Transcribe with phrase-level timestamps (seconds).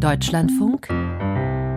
[0.00, 0.88] Deutschlandfunk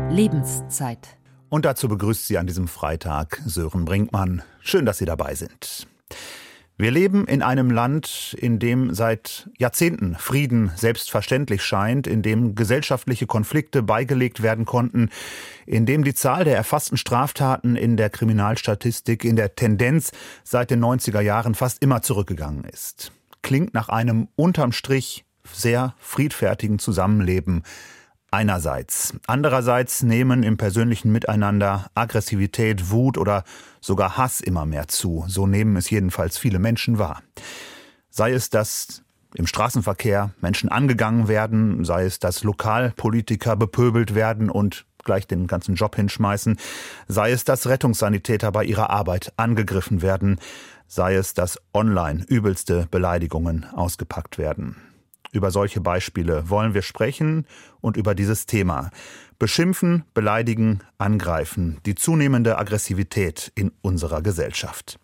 [0.09, 1.17] Lebenszeit.
[1.49, 4.43] Und dazu begrüßt Sie an diesem Freitag Sören Brinkmann.
[4.61, 5.87] Schön, dass Sie dabei sind.
[6.77, 13.27] Wir leben in einem Land, in dem seit Jahrzehnten Frieden selbstverständlich scheint, in dem gesellschaftliche
[13.27, 15.09] Konflikte beigelegt werden konnten,
[15.65, 20.13] in dem die Zahl der erfassten Straftaten in der Kriminalstatistik in der Tendenz
[20.45, 23.11] seit den 90er Jahren fast immer zurückgegangen ist.
[23.41, 27.63] Klingt nach einem unterm Strich sehr friedfertigen Zusammenleben
[28.33, 29.13] einerseits.
[29.27, 33.43] Andererseits nehmen im persönlichen Miteinander Aggressivität, Wut oder
[33.79, 35.23] sogar Hass immer mehr zu.
[35.27, 37.21] So nehmen es jedenfalls viele Menschen wahr.
[38.09, 39.03] Sei es, dass
[39.35, 45.75] im Straßenverkehr Menschen angegangen werden, sei es, dass Lokalpolitiker bepöbelt werden und gleich den ganzen
[45.75, 46.57] Job hinschmeißen,
[47.07, 50.39] sei es, dass Rettungssanitäter bei ihrer Arbeit angegriffen werden,
[50.87, 54.92] sei es, dass online übelste Beleidigungen ausgepackt werden.
[55.33, 57.47] Über solche Beispiele wollen wir sprechen
[57.81, 58.91] und über dieses Thema.
[59.39, 64.99] Beschimpfen, beleidigen, angreifen, die zunehmende Aggressivität in unserer Gesellschaft.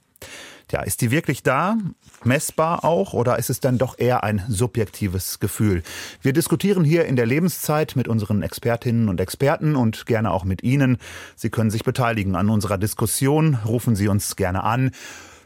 [0.72, 1.78] Ja, ist die wirklich da?
[2.24, 3.14] Messbar auch?
[3.14, 5.82] Oder ist es dann doch eher ein subjektives Gefühl?
[6.22, 10.62] Wir diskutieren hier in der Lebenszeit mit unseren Expertinnen und Experten und gerne auch mit
[10.62, 11.00] Ihnen.
[11.36, 13.58] Sie können sich beteiligen an unserer Diskussion.
[13.66, 14.92] Rufen Sie uns gerne an.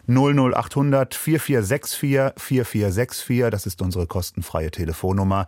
[0.07, 5.47] 00800 4464 4464, das ist unsere kostenfreie Telefonnummer.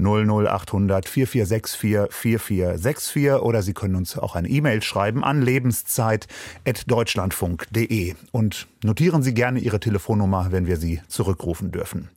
[0.00, 9.22] 00800 4464 4464 oder Sie können uns auch eine E-Mail schreiben an lebenszeit.deutschlandfunk.de und notieren
[9.22, 12.08] Sie gerne Ihre Telefonnummer, wenn wir Sie zurückrufen dürfen.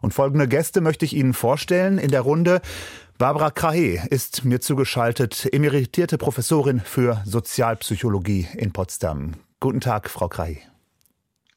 [0.00, 2.62] Und folgende Gäste möchte ich Ihnen vorstellen in der Runde.
[3.18, 9.34] Barbara Krahe ist mir zugeschaltet, emeritierte Professorin für Sozialpsychologie in Potsdam.
[9.60, 10.69] Guten Tag, Frau Krahe.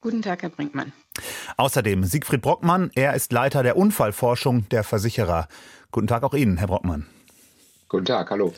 [0.04, 0.92] Guten Tag, Herr Brinkmann.
[1.56, 5.48] Außerdem Siegfried Brockmann, er ist Leiter der Unfallforschung der Versicherer.
[5.94, 7.06] Guten Tag auch Ihnen, Herr Brockmann.
[7.88, 8.54] Guten Tag, hallo.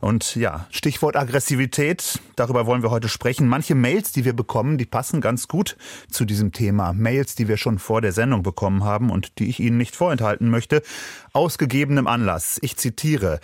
[0.00, 3.46] Und ja, Stichwort Aggressivität, darüber wollen wir heute sprechen.
[3.46, 5.76] Manche Mails, die wir bekommen, die passen ganz gut
[6.10, 6.92] zu diesem Thema.
[6.92, 10.50] Mails, die wir schon vor der Sendung bekommen haben und die ich Ihnen nicht vorenthalten
[10.50, 10.82] möchte,
[11.32, 12.58] aus gegebenem Anlass.
[12.62, 13.40] Ich zitiere.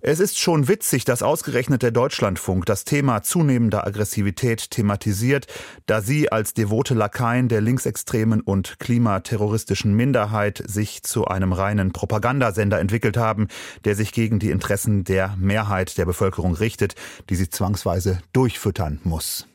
[0.00, 5.46] Es ist schon witzig, dass ausgerechnet der Deutschlandfunk das Thema zunehmender Aggressivität thematisiert,
[5.86, 12.78] da Sie als devote Lakaien der linksextremen und klimaterroristischen Minderheit sich zu einem reinen Propagandasender
[12.78, 13.48] entwickelt haben,
[13.84, 16.94] der sich gegen die Interessen der Mehrheit der Bevölkerung richtet,
[17.28, 19.46] die sie zwangsweise durchfüttern muss.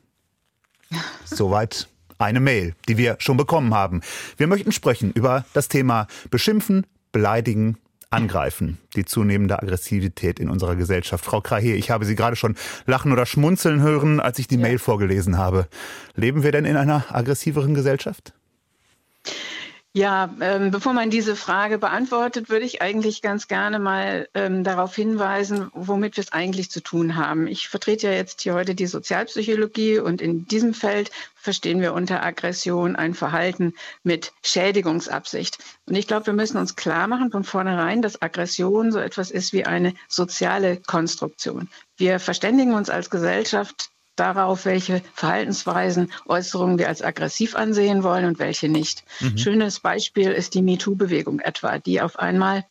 [1.25, 1.87] Soweit
[2.17, 4.01] eine Mail, die wir schon bekommen haben.
[4.37, 7.77] Wir möchten sprechen über das Thema Beschimpfen, Beleidigen,
[8.11, 11.23] angreifen, die zunehmende Aggressivität in unserer Gesellschaft.
[11.23, 12.55] Frau Krahe, ich habe Sie gerade schon
[12.85, 14.61] lachen oder schmunzeln hören, als ich die ja.
[14.61, 15.67] Mail vorgelesen habe.
[16.15, 18.33] Leben wir denn in einer aggressiveren Gesellschaft?
[19.93, 24.95] Ja, ähm, bevor man diese Frage beantwortet, würde ich eigentlich ganz gerne mal ähm, darauf
[24.95, 27.45] hinweisen, womit wir es eigentlich zu tun haben.
[27.45, 32.23] Ich vertrete ja jetzt hier heute die Sozialpsychologie und in diesem Feld verstehen wir unter
[32.23, 35.57] Aggression ein Verhalten mit Schädigungsabsicht.
[35.85, 39.51] Und ich glaube, wir müssen uns klar machen von vornherein, dass Aggression so etwas ist
[39.51, 41.67] wie eine soziale Konstruktion.
[41.97, 48.39] Wir verständigen uns als Gesellschaft darauf, welche Verhaltensweisen, Äußerungen wir als aggressiv ansehen wollen und
[48.39, 49.03] welche nicht.
[49.19, 49.37] Mhm.
[49.37, 52.65] Schönes Beispiel ist die MeToo-Bewegung etwa, die auf einmal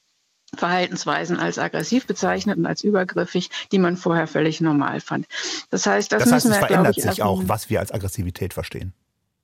[0.55, 5.27] Verhaltensweisen als aggressiv bezeichnet und als übergriffig, die man vorher völlig normal fand.
[5.71, 8.53] Das heißt, das, das heißt, es wir, verändert ich, sich auch, was wir als Aggressivität
[8.53, 8.93] verstehen.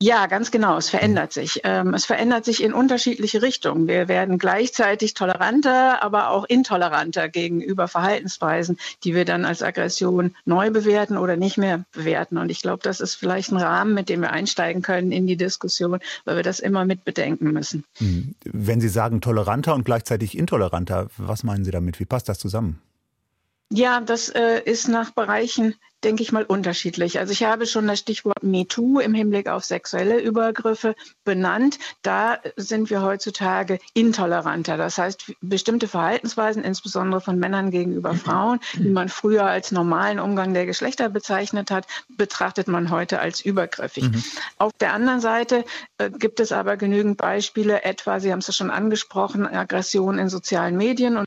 [0.02, 0.76] Ja, ganz genau.
[0.76, 1.40] Es verändert mhm.
[1.40, 1.60] sich.
[1.64, 3.88] Ähm, es verändert sich in unterschiedliche Richtungen.
[3.88, 10.70] Wir werden gleichzeitig toleranter, aber auch intoleranter gegenüber Verhaltensweisen, die wir dann als Aggression neu
[10.70, 12.36] bewerten oder nicht mehr bewerten.
[12.36, 15.36] Und ich glaube, das ist vielleicht ein Rahmen, mit dem wir einsteigen können in die
[15.36, 17.84] Diskussion, weil wir das immer mit bedenken müssen.
[17.98, 18.34] Mhm.
[18.44, 22.00] Wenn Sie sagen toleranter und gleichzeitig intoleranter, was meinen Sie damit?
[22.00, 22.82] Wie passt das zusammen?
[23.70, 25.74] Ja, das äh, ist nach Bereichen
[26.06, 27.18] denke ich mal, unterschiedlich.
[27.18, 30.94] Also ich habe schon das Stichwort MeToo im Hinblick auf sexuelle Übergriffe
[31.24, 31.78] benannt.
[32.02, 34.76] Da sind wir heutzutage intoleranter.
[34.76, 40.54] Das heißt, bestimmte Verhaltensweisen, insbesondere von Männern gegenüber Frauen, die man früher als normalen Umgang
[40.54, 44.04] der Geschlechter bezeichnet hat, betrachtet man heute als übergriffig.
[44.04, 44.22] Mhm.
[44.58, 45.64] Auf der anderen Seite
[45.98, 50.28] äh, gibt es aber genügend Beispiele, etwa, Sie haben es ja schon angesprochen, Aggression in
[50.28, 51.26] sozialen Medien und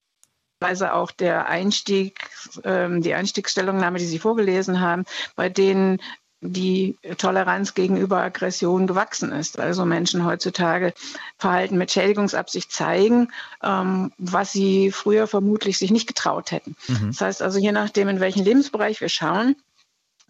[0.61, 2.29] auch der Einstieg,
[2.63, 5.99] ähm, die Einstiegsstellungnahme, die Sie vorgelesen haben, bei denen
[6.41, 9.59] die Toleranz gegenüber Aggression gewachsen ist.
[9.59, 10.93] Also Menschen heutzutage
[11.37, 13.29] Verhalten mit Schädigungsabsicht zeigen,
[13.61, 16.75] ähm, was sie früher vermutlich sich nicht getraut hätten.
[16.87, 17.07] Mhm.
[17.07, 19.55] Das heißt also, je nachdem, in welchen Lebensbereich wir schauen,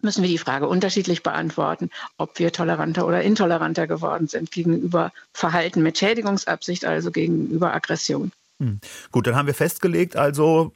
[0.02, 5.82] müssen wir die Frage unterschiedlich beantworten, ob wir toleranter oder intoleranter geworden sind gegenüber Verhalten
[5.82, 8.32] mit Schädigungsabsicht, also gegenüber Aggression.
[8.60, 8.78] Hm.
[9.10, 10.74] Gut, dann haben wir festgelegt, also,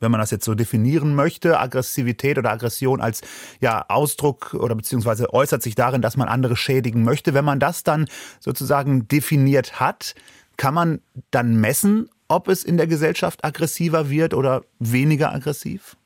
[0.00, 3.20] wenn man das jetzt so definieren möchte, Aggressivität oder Aggression als
[3.60, 7.34] ja, Ausdruck oder beziehungsweise äußert sich darin, dass man andere schädigen möchte.
[7.34, 8.06] Wenn man das dann
[8.40, 10.14] sozusagen definiert hat,
[10.56, 11.00] kann man
[11.30, 15.98] dann messen, ob es in der Gesellschaft aggressiver wird oder weniger aggressiv?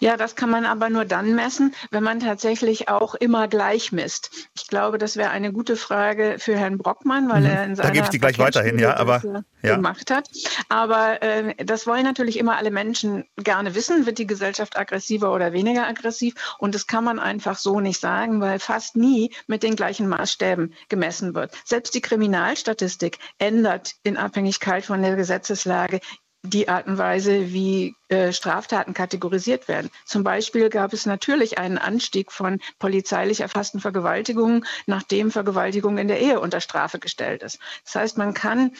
[0.00, 4.30] Ja, das kann man aber nur dann messen, wenn man tatsächlich auch immer gleich misst.
[4.54, 7.46] Ich glaube, das wäre eine gute Frage für Herrn Brockmann, weil mhm.
[7.46, 9.76] er in seiner da gebe ich die gleich weiterhin, ja, aber ja.
[9.76, 10.28] gemacht hat.
[10.68, 15.52] Aber äh, das wollen natürlich immer alle Menschen gerne wissen, wird die Gesellschaft aggressiver oder
[15.52, 16.56] weniger aggressiv?
[16.58, 20.74] Und das kann man einfach so nicht sagen, weil fast nie mit den gleichen Maßstäben
[20.88, 21.52] gemessen wird.
[21.64, 26.00] Selbst die Kriminalstatistik ändert in Abhängigkeit von der Gesetzeslage
[26.42, 29.90] die Art und Weise, wie äh, Straftaten kategorisiert werden.
[30.04, 36.20] Zum Beispiel gab es natürlich einen Anstieg von polizeilich erfassten Vergewaltigungen, nachdem Vergewaltigung in der
[36.20, 37.58] Ehe unter Strafe gestellt ist.
[37.84, 38.72] Das heißt, man kann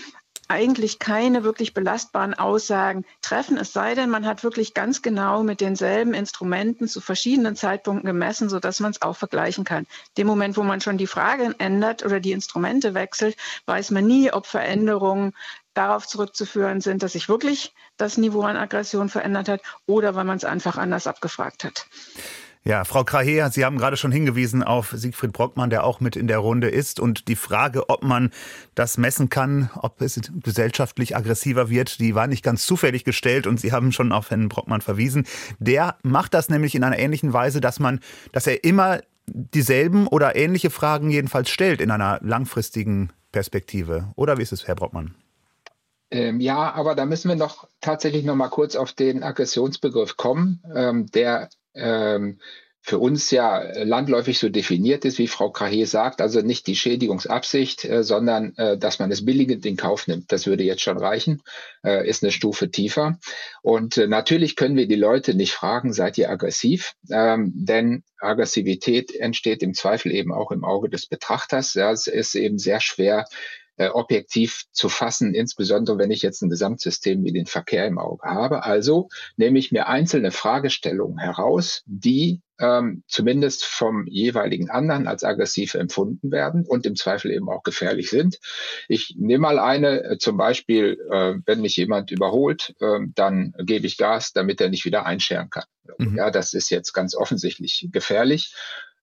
[0.49, 5.61] eigentlich keine wirklich belastbaren Aussagen treffen, es sei denn, man hat wirklich ganz genau mit
[5.61, 9.87] denselben Instrumenten zu verschiedenen Zeitpunkten gemessen, sodass man es auch vergleichen kann.
[10.17, 14.33] Dem Moment, wo man schon die Frage ändert oder die Instrumente wechselt, weiß man nie,
[14.33, 15.35] ob Veränderungen
[15.79, 20.37] darauf zurückzuführen sind, dass sich wirklich das Niveau an Aggression verändert hat oder weil man
[20.37, 21.87] es einfach anders abgefragt hat.
[22.65, 26.27] Ja, Frau Krahe, Sie haben gerade schon hingewiesen auf Siegfried Brockmann, der auch mit in
[26.27, 27.01] der Runde ist.
[27.01, 28.31] Und die Frage, ob man
[28.75, 33.47] das messen kann, ob es gesellschaftlich aggressiver wird, die war nicht ganz zufällig gestellt.
[33.47, 35.27] Und Sie haben schon auf Herrn Brockmann verwiesen.
[35.59, 38.01] Der macht das nämlich in einer ähnlichen Weise, dass man,
[38.33, 44.09] dass er immer dieselben oder ähnliche Fragen jedenfalls stellt in einer langfristigen Perspektive.
[44.17, 45.15] Oder wie ist es, Herr Brockmann?
[46.11, 50.63] Ähm, ja, aber da müssen wir noch tatsächlich noch mal kurz auf den Aggressionsbegriff kommen,
[50.75, 52.39] ähm, der ähm,
[52.89, 57.85] für uns ja landläufig so definiert ist, wie Frau Krahe sagt, also nicht die Schädigungsabsicht,
[57.85, 60.33] äh, sondern äh, dass man es billigend in Kauf nimmt.
[60.33, 61.43] Das würde jetzt schon reichen,
[61.85, 63.19] äh, ist eine Stufe tiefer.
[63.61, 66.95] Und äh, natürlich können wir die Leute nicht fragen, seid ihr aggressiv?
[67.11, 71.75] Ähm, denn Aggressivität entsteht im Zweifel eben auch im Auge des Betrachters.
[71.75, 73.27] Ja, es ist eben sehr schwer,
[73.79, 78.29] äh, objektiv zu fassen, insbesondere wenn ich jetzt ein Gesamtsystem wie den Verkehr im Auge
[78.29, 78.65] habe.
[78.65, 85.75] Also nehme ich mir einzelne Fragestellungen heraus, die ähm, zumindest vom jeweiligen anderen als aggressiv
[85.75, 88.41] empfunden werden und im Zweifel eben auch gefährlich sind.
[88.89, 93.87] Ich nehme mal eine, äh, zum Beispiel, äh, wenn mich jemand überholt, äh, dann gebe
[93.87, 95.67] ich Gas, damit er nicht wieder einscheren kann.
[95.99, 96.17] Mhm.
[96.17, 98.53] Ja, das ist jetzt ganz offensichtlich gefährlich.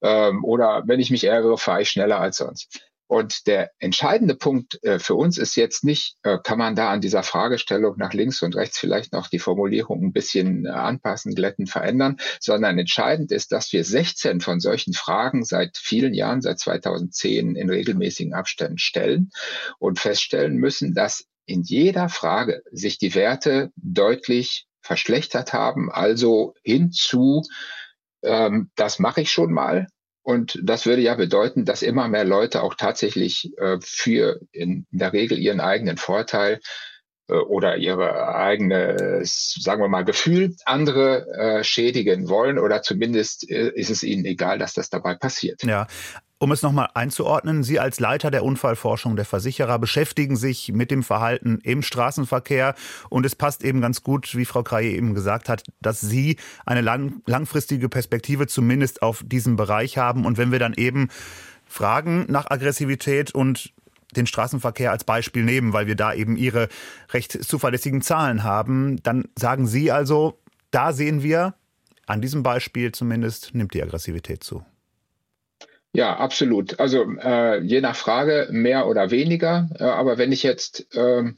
[0.02, 2.82] Ähm, oder wenn ich mich ärgere, fahre ich schneller als sonst.
[3.08, 7.02] Und der entscheidende Punkt äh, für uns ist jetzt nicht, äh, kann man da an
[7.02, 11.68] dieser Fragestellung nach links und rechts vielleicht noch die Formulierung ein bisschen äh, anpassen, glätten,
[11.68, 17.56] verändern, sondern entscheidend ist, dass wir 16 von solchen Fragen seit vielen Jahren, seit 2010
[17.56, 19.30] in regelmäßigen Abständen stellen
[19.78, 27.44] und feststellen müssen, dass in jeder Frage sich die Werte deutlich verschlechtert haben, also hinzu,
[28.24, 29.88] ähm, das mache ich schon mal,
[30.26, 35.14] und das würde ja bedeuten, dass immer mehr Leute auch tatsächlich äh, für in, der
[35.14, 36.62] Regel ihren eigenen Vorteil
[37.28, 43.70] äh, oder ihre eigene, sagen wir mal, Gefühl andere äh, schädigen wollen oder zumindest äh,
[43.76, 45.62] ist es ihnen egal, dass das dabei passiert.
[45.64, 45.86] Ja,
[46.38, 51.02] um es nochmal einzuordnen, Sie als Leiter der Unfallforschung der Versicherer beschäftigen sich mit dem
[51.02, 52.76] Verhalten im Straßenverkehr
[53.10, 56.82] und es passt eben ganz gut, wie Frau Kreie eben gesagt hat, dass Sie eine
[56.82, 61.08] lang langfristige Perspektive zumindest auf diesem Bereich haben und wenn wir dann eben
[61.66, 63.74] fragen nach Aggressivität und
[64.16, 66.70] den Straßenverkehr als Beispiel nehmen, weil wir da eben Ihre
[67.12, 70.40] recht zuverlässigen Zahlen haben, dann sagen Sie also,
[70.72, 71.56] da sehen wir,
[72.06, 74.64] an diesem Beispiel zumindest nimmt die Aggressivität zu.
[75.96, 76.80] Ja, absolut.
[76.80, 79.70] Also äh, je nach Frage mehr oder weniger.
[79.80, 81.36] Äh, aber wenn ich jetzt ähm,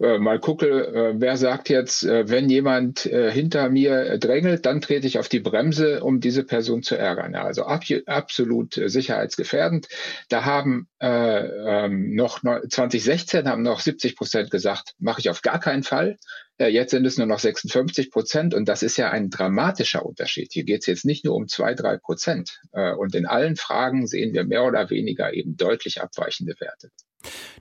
[0.00, 4.80] äh, mal gucke, äh, wer sagt jetzt, äh, wenn jemand äh, hinter mir drängelt, dann
[4.80, 7.34] trete ich auf die Bremse, um diese Person zu ärgern.
[7.34, 9.88] Ja, also ab, absolut sicherheitsgefährdend.
[10.30, 15.82] Da haben ähm, noch 2016 haben noch 70 Prozent gesagt, mache ich auf gar keinen
[15.82, 16.16] Fall.
[16.58, 20.52] Jetzt sind es nur noch 56 Prozent und das ist ja ein dramatischer Unterschied.
[20.52, 22.60] Hier geht es jetzt nicht nur um zwei, drei Prozent.
[22.72, 26.90] Und in allen Fragen sehen wir mehr oder weniger eben deutlich abweichende Werte.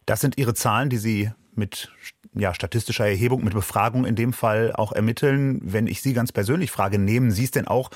[0.06, 1.92] Das sind Ihre Zahlen, die Sie mit
[2.34, 5.60] ja, statistischer Erhebung, mit Befragung in dem Fall auch ermitteln.
[5.64, 7.90] Wenn ich Sie ganz persönlich frage, nehmen Sie es denn auch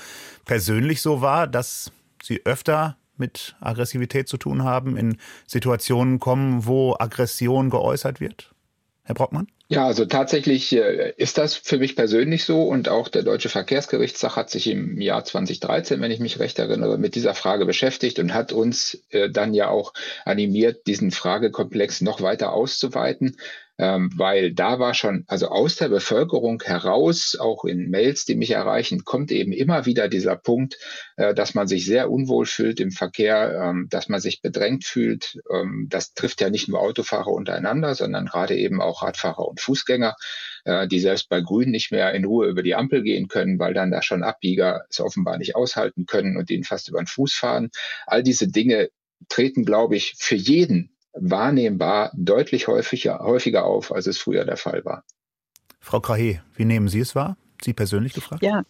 [0.44, 1.92] persönlich so wahr, dass
[2.22, 8.53] Sie öfter mit Aggressivität zu tun haben, in Situationen kommen, wo Aggression geäußert wird?
[9.04, 9.48] Herr Brockmann?
[9.68, 14.36] Ja, also tatsächlich äh, ist das für mich persönlich so und auch der Deutsche Verkehrsgerichtstag
[14.36, 18.34] hat sich im Jahr 2013, wenn ich mich recht erinnere, mit dieser Frage beschäftigt und
[18.34, 19.92] hat uns äh, dann ja auch
[20.24, 23.36] animiert, diesen Fragekomplex noch weiter auszuweiten.
[23.78, 28.52] Ähm, weil da war schon, also aus der Bevölkerung heraus, auch in Mails, die mich
[28.52, 30.78] erreichen, kommt eben immer wieder dieser Punkt,
[31.16, 35.40] äh, dass man sich sehr unwohl fühlt im Verkehr, ähm, dass man sich bedrängt fühlt.
[35.52, 40.14] Ähm, das trifft ja nicht nur Autofahrer untereinander, sondern gerade eben auch Radfahrer und Fußgänger,
[40.64, 43.74] äh, die selbst bei Grün nicht mehr in Ruhe über die Ampel gehen können, weil
[43.74, 47.34] dann da schon Abbieger es offenbar nicht aushalten können und ihnen fast über den Fuß
[47.34, 47.70] fahren.
[48.06, 48.90] All diese Dinge
[49.28, 54.84] treten, glaube ich, für jeden wahrnehmbar deutlich häufiger, häufiger auf, als es früher der Fall
[54.84, 55.04] war.
[55.80, 57.36] Frau Krahe, wie nehmen Sie es wahr?
[57.62, 58.42] Sie persönlich gefragt?
[58.42, 58.62] Ja,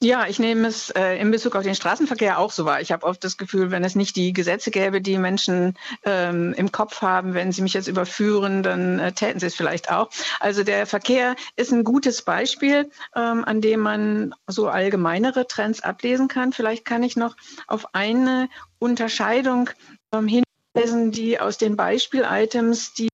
[0.00, 2.80] ja, ich nehme es äh, in Bezug auf den Straßenverkehr auch so wahr.
[2.80, 6.70] Ich habe oft das Gefühl, wenn es nicht die Gesetze gäbe, die Menschen ähm, im
[6.70, 10.08] Kopf haben, wenn sie mich jetzt überführen, dann äh, täten sie es vielleicht auch.
[10.38, 16.28] Also der Verkehr ist ein gutes Beispiel, ähm, an dem man so allgemeinere Trends ablesen
[16.28, 16.52] kann.
[16.52, 17.34] Vielleicht kann ich noch
[17.66, 19.68] auf eine Unterscheidung
[20.12, 20.44] ähm, hinweisen,
[20.76, 23.08] die aus den Beispiel-Items, die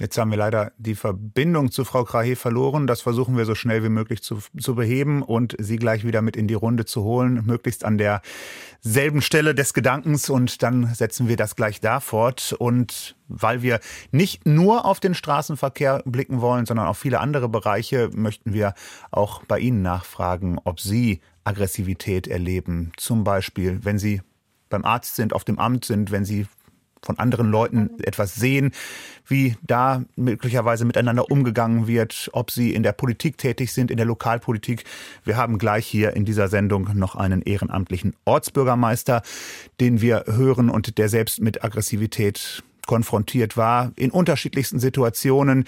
[0.00, 2.86] Jetzt haben wir leider die Verbindung zu Frau Krahe verloren.
[2.86, 6.36] Das versuchen wir so schnell wie möglich zu, zu beheben und sie gleich wieder mit
[6.36, 11.36] in die Runde zu holen, möglichst an derselben Stelle des Gedankens und dann setzen wir
[11.36, 12.56] das gleich da fort.
[12.58, 13.78] Und weil wir
[14.10, 18.72] nicht nur auf den Straßenverkehr blicken wollen, sondern auf viele andere Bereiche, möchten wir
[19.10, 22.92] auch bei Ihnen nachfragen, ob Sie Aggressivität erleben.
[22.96, 24.22] Zum Beispiel, wenn Sie
[24.70, 26.46] beim Arzt sind, auf dem Amt sind, wenn Sie
[27.02, 28.72] von anderen Leuten etwas sehen,
[29.26, 34.06] wie da möglicherweise miteinander umgegangen wird, ob sie in der Politik tätig sind, in der
[34.06, 34.84] Lokalpolitik.
[35.24, 39.22] Wir haben gleich hier in dieser Sendung noch einen ehrenamtlichen Ortsbürgermeister,
[39.80, 45.64] den wir hören und der selbst mit Aggressivität konfrontiert war, in unterschiedlichsten Situationen.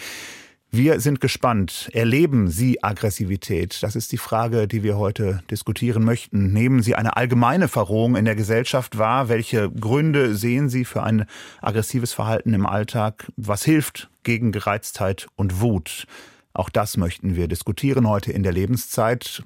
[0.75, 1.91] Wir sind gespannt.
[1.93, 3.83] Erleben Sie Aggressivität?
[3.83, 6.55] Das ist die Frage, die wir heute diskutieren möchten.
[6.55, 9.29] Nehmen Sie eine allgemeine Verrohung in der Gesellschaft wahr?
[9.29, 11.27] Welche Gründe sehen Sie für ein
[11.61, 13.31] aggressives Verhalten im Alltag?
[13.37, 16.07] Was hilft gegen Gereiztheit und Wut?
[16.55, 19.45] Auch das möchten wir diskutieren heute in der Lebenszeit.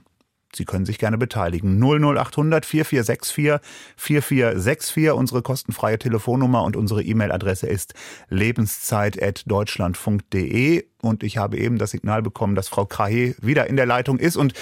[0.57, 1.79] Sie können sich gerne beteiligen.
[1.79, 3.61] 00800 4464
[3.97, 7.93] 4464, unsere kostenfreie Telefonnummer und unsere E-Mail-Adresse ist
[8.31, 10.87] lebenszeit.deutschlandfunk.de.
[11.07, 14.37] Und ich habe eben das Signal bekommen, dass Frau Krahe wieder in der Leitung ist.
[14.37, 14.53] Und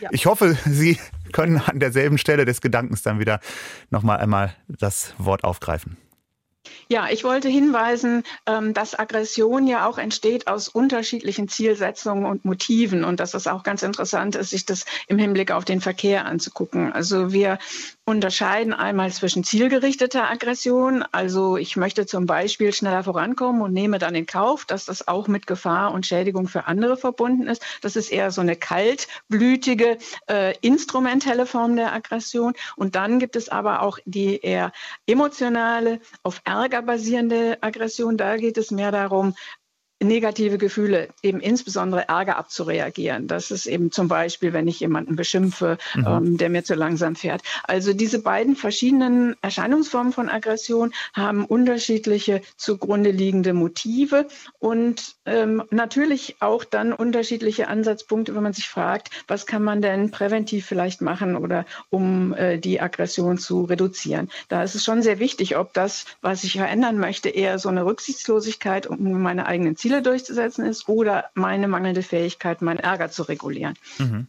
[0.00, 0.08] ja.
[0.12, 0.98] ich hoffe, Sie
[1.32, 3.40] können an derselben Stelle des Gedankens dann wieder
[3.90, 5.96] nochmal einmal das Wort aufgreifen.
[6.88, 13.04] Ja, ich wollte hinweisen, ähm, dass Aggression ja auch entsteht aus unterschiedlichen Zielsetzungen und Motiven
[13.04, 16.92] und dass es auch ganz interessant ist, sich das im Hinblick auf den Verkehr anzugucken.
[16.92, 17.58] Also wir
[18.04, 24.14] unterscheiden einmal zwischen zielgerichteter Aggression, also ich möchte zum Beispiel schneller vorankommen und nehme dann
[24.14, 27.62] in Kauf, dass das auch mit Gefahr und Schädigung für andere verbunden ist.
[27.82, 29.98] Das ist eher so eine kaltblütige,
[30.28, 32.54] äh, instrumentelle Form der Aggression.
[32.76, 34.72] Und dann gibt es aber auch die eher
[35.06, 38.16] emotionale, auf Ärger basierende Aggression.
[38.16, 39.34] Da geht es mehr darum,
[40.02, 43.28] negative Gefühle, eben insbesondere Ärger abzureagieren.
[43.28, 46.06] Das ist eben zum Beispiel, wenn ich jemanden beschimpfe, mhm.
[46.06, 47.42] ähm, der mir zu langsam fährt.
[47.64, 54.26] Also diese beiden verschiedenen Erscheinungsformen von Aggression haben unterschiedliche zugrunde liegende Motive
[54.58, 60.10] und ähm, natürlich auch dann unterschiedliche Ansatzpunkte, wenn man sich fragt, was kann man denn
[60.10, 64.28] präventiv vielleicht machen oder um äh, die Aggression zu reduzieren.
[64.48, 67.86] Da ist es schon sehr wichtig, ob das, was ich verändern möchte, eher so eine
[67.86, 73.74] Rücksichtslosigkeit um meine eigenen Ziele durchzusetzen ist oder meine mangelnde Fähigkeit, meinen Ärger zu regulieren.
[73.98, 74.26] Mhm.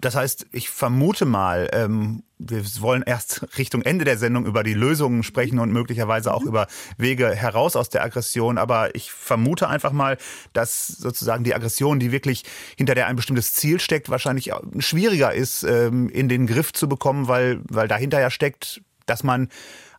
[0.00, 4.74] Das heißt, ich vermute mal, ähm, wir wollen erst Richtung Ende der Sendung über die
[4.74, 6.48] Lösungen sprechen und möglicherweise auch mhm.
[6.48, 6.66] über
[6.96, 8.58] Wege heraus aus der Aggression.
[8.58, 10.18] Aber ich vermute einfach mal,
[10.52, 12.44] dass sozusagen die Aggression, die wirklich
[12.76, 17.28] hinter der ein bestimmtes Ziel steckt, wahrscheinlich schwieriger ist, ähm, in den Griff zu bekommen,
[17.28, 19.48] weil, weil dahinter ja steckt, dass man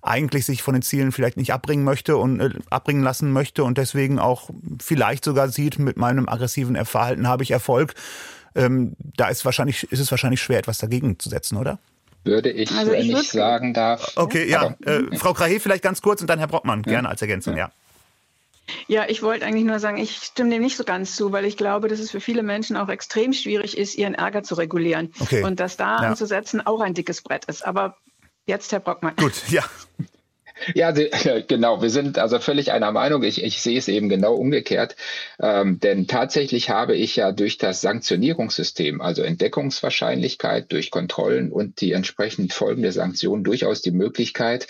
[0.01, 3.77] eigentlich sich von den Zielen vielleicht nicht abbringen möchte und äh, abbringen lassen möchte und
[3.77, 4.49] deswegen auch
[4.81, 7.95] vielleicht sogar sieht, mit meinem aggressiven Verhalten habe ich Erfolg.
[8.59, 11.79] Ähm, da ist wahrscheinlich, ist es wahrscheinlich schwer, etwas dagegen zu setzen, oder?
[12.23, 14.13] Würde ich, also ich wenn ich sagen darf.
[14.15, 14.75] Okay, ja.
[14.85, 16.91] Äh, Frau Krahe vielleicht ganz kurz und dann Herr Brockmann, ja.
[16.91, 17.71] gerne als Ergänzung, ja.
[18.87, 21.57] Ja, ich wollte eigentlich nur sagen, ich stimme dem nicht so ganz zu, weil ich
[21.57, 25.11] glaube, dass es für viele Menschen auch extrem schwierig ist, ihren Ärger zu regulieren.
[25.19, 25.43] Okay.
[25.43, 26.09] Und dass da ja.
[26.09, 27.65] anzusetzen auch ein dickes Brett ist.
[27.65, 27.95] Aber
[28.49, 29.15] Jetzt Herr Brockmann.
[29.15, 29.63] Gut, ja.
[30.73, 30.91] Ja,
[31.47, 31.81] genau.
[31.81, 33.23] Wir sind also völlig einer Meinung.
[33.23, 34.95] Ich, ich sehe es eben genau umgekehrt.
[35.41, 41.93] Ähm, denn tatsächlich habe ich ja durch das Sanktionierungssystem, also Entdeckungswahrscheinlichkeit durch Kontrollen und die
[41.93, 44.67] entsprechend folgende Sanktionen durchaus die Möglichkeit,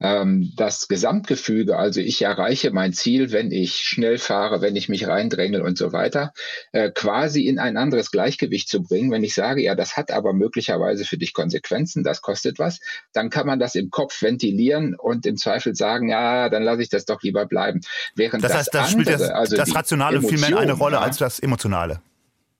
[0.00, 5.62] das Gesamtgefüge, also ich erreiche mein Ziel, wenn ich schnell fahre, wenn ich mich reindränge
[5.62, 6.32] und so weiter,
[6.70, 9.10] äh, quasi in ein anderes Gleichgewicht zu bringen.
[9.10, 12.78] Wenn ich sage, ja, das hat aber möglicherweise für dich Konsequenzen, das kostet was,
[13.12, 16.90] dann kann man das im Kopf ventilieren und im Zweifel sagen, ja, dann lasse ich
[16.90, 17.80] das doch lieber bleiben.
[18.14, 20.96] Während das heißt, das, andere, spielt das, also das Rationale Emotion, viel mehr eine Rolle
[20.96, 22.00] ja, als das Emotionale.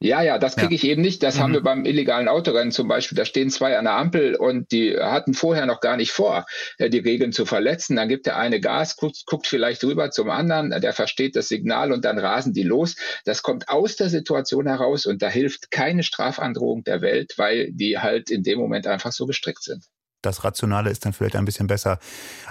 [0.00, 0.76] Ja, ja, das kriege ja.
[0.76, 1.24] ich eben nicht.
[1.24, 1.40] Das mhm.
[1.40, 3.16] haben wir beim illegalen Autorennen zum Beispiel.
[3.16, 6.46] Da stehen zwei an der Ampel und die hatten vorher noch gar nicht vor,
[6.78, 7.96] äh, die Regeln zu verletzen.
[7.96, 11.92] Dann gibt der eine Gas, guckt, guckt vielleicht rüber zum anderen, der versteht das Signal
[11.92, 12.94] und dann rasen die los.
[13.24, 17.98] Das kommt aus der Situation heraus und da hilft keine Strafandrohung der Welt, weil die
[17.98, 19.84] halt in dem Moment einfach so gestrickt sind
[20.22, 21.98] das Rationale ist dann vielleicht ein bisschen besser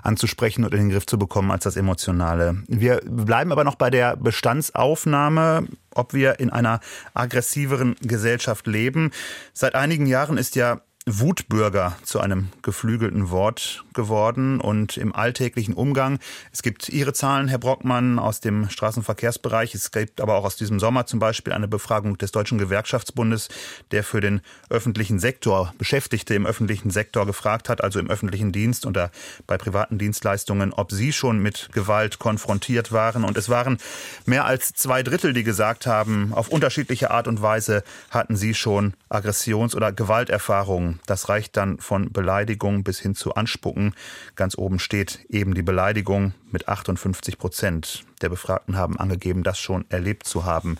[0.01, 2.63] anzusprechen und in den Griff zu bekommen als das Emotionale.
[2.67, 6.79] Wir bleiben aber noch bei der Bestandsaufnahme, ob wir in einer
[7.13, 9.11] aggressiveren Gesellschaft leben.
[9.53, 16.19] Seit einigen Jahren ist ja Wutbürger zu einem geflügelten Wort geworden und im alltäglichen Umgang.
[16.51, 19.73] Es gibt Ihre Zahlen, Herr Brockmann, aus dem Straßenverkehrsbereich.
[19.73, 23.47] Es gibt aber auch aus diesem Sommer zum Beispiel eine Befragung des Deutschen Gewerkschaftsbundes,
[23.91, 28.85] der für den öffentlichen Sektor, Beschäftigte im öffentlichen Sektor gefragt hat, also im öffentlichen Dienst
[28.85, 29.09] oder
[29.47, 33.23] bei privaten Dienstleistungen, ob sie schon mit Gewalt konfrontiert waren.
[33.23, 33.77] Und es waren
[34.25, 38.93] mehr als zwei Drittel, die gesagt haben, auf unterschiedliche Art und Weise hatten sie schon
[39.09, 40.96] Aggressions- oder Gewalterfahrungen.
[41.05, 43.93] Das reicht dann von Beleidigung bis hin zu Anspucken.
[44.35, 48.05] Ganz oben steht eben die Beleidigung mit 58 Prozent.
[48.21, 50.77] Der Befragten haben angegeben, das schon erlebt zu haben.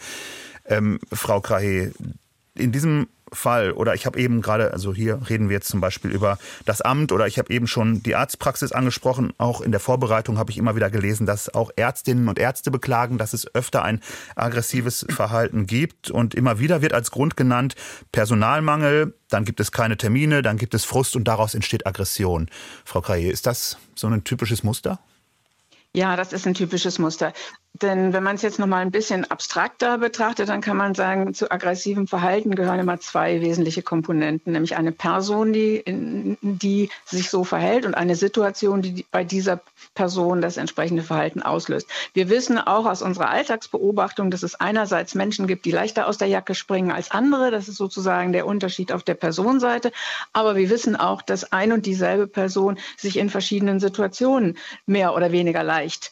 [0.66, 1.94] Ähm, Frau Krahe,
[2.56, 6.12] in diesem Fall oder ich habe eben gerade, also hier reden wir jetzt zum Beispiel
[6.12, 9.34] über das Amt oder ich habe eben schon die Arztpraxis angesprochen.
[9.38, 13.18] Auch in der Vorbereitung habe ich immer wieder gelesen, dass auch Ärztinnen und Ärzte beklagen,
[13.18, 14.02] dass es öfter ein
[14.36, 17.76] aggressives Verhalten gibt und immer wieder wird als Grund genannt
[18.12, 22.50] Personalmangel, dann gibt es keine Termine, dann gibt es Frust und daraus entsteht Aggression.
[22.86, 25.00] Frau Kraje, ist das so ein typisches Muster?
[25.94, 27.34] Ja, das ist ein typisches Muster.
[27.82, 31.34] Denn wenn man es jetzt noch mal ein bisschen abstrakter betrachtet, dann kann man sagen,
[31.34, 35.84] zu aggressivem Verhalten gehören immer zwei wesentliche Komponenten, nämlich eine Person, die,
[36.42, 39.62] die sich so verhält und eine Situation, die bei dieser
[39.94, 41.88] Person das entsprechende Verhalten auslöst.
[42.14, 46.30] Wir wissen auch aus unserer Alltagsbeobachtung, dass es einerseits Menschen gibt, die leichter aus der
[46.30, 47.52] Jacke springen als andere.
[47.52, 49.92] Das ist sozusagen der Unterschied auf der Personenseite.
[50.34, 55.32] Aber wir wissen auch, dass ein und dieselbe Person sich in verschiedenen Situationen mehr oder
[55.32, 56.12] weniger leicht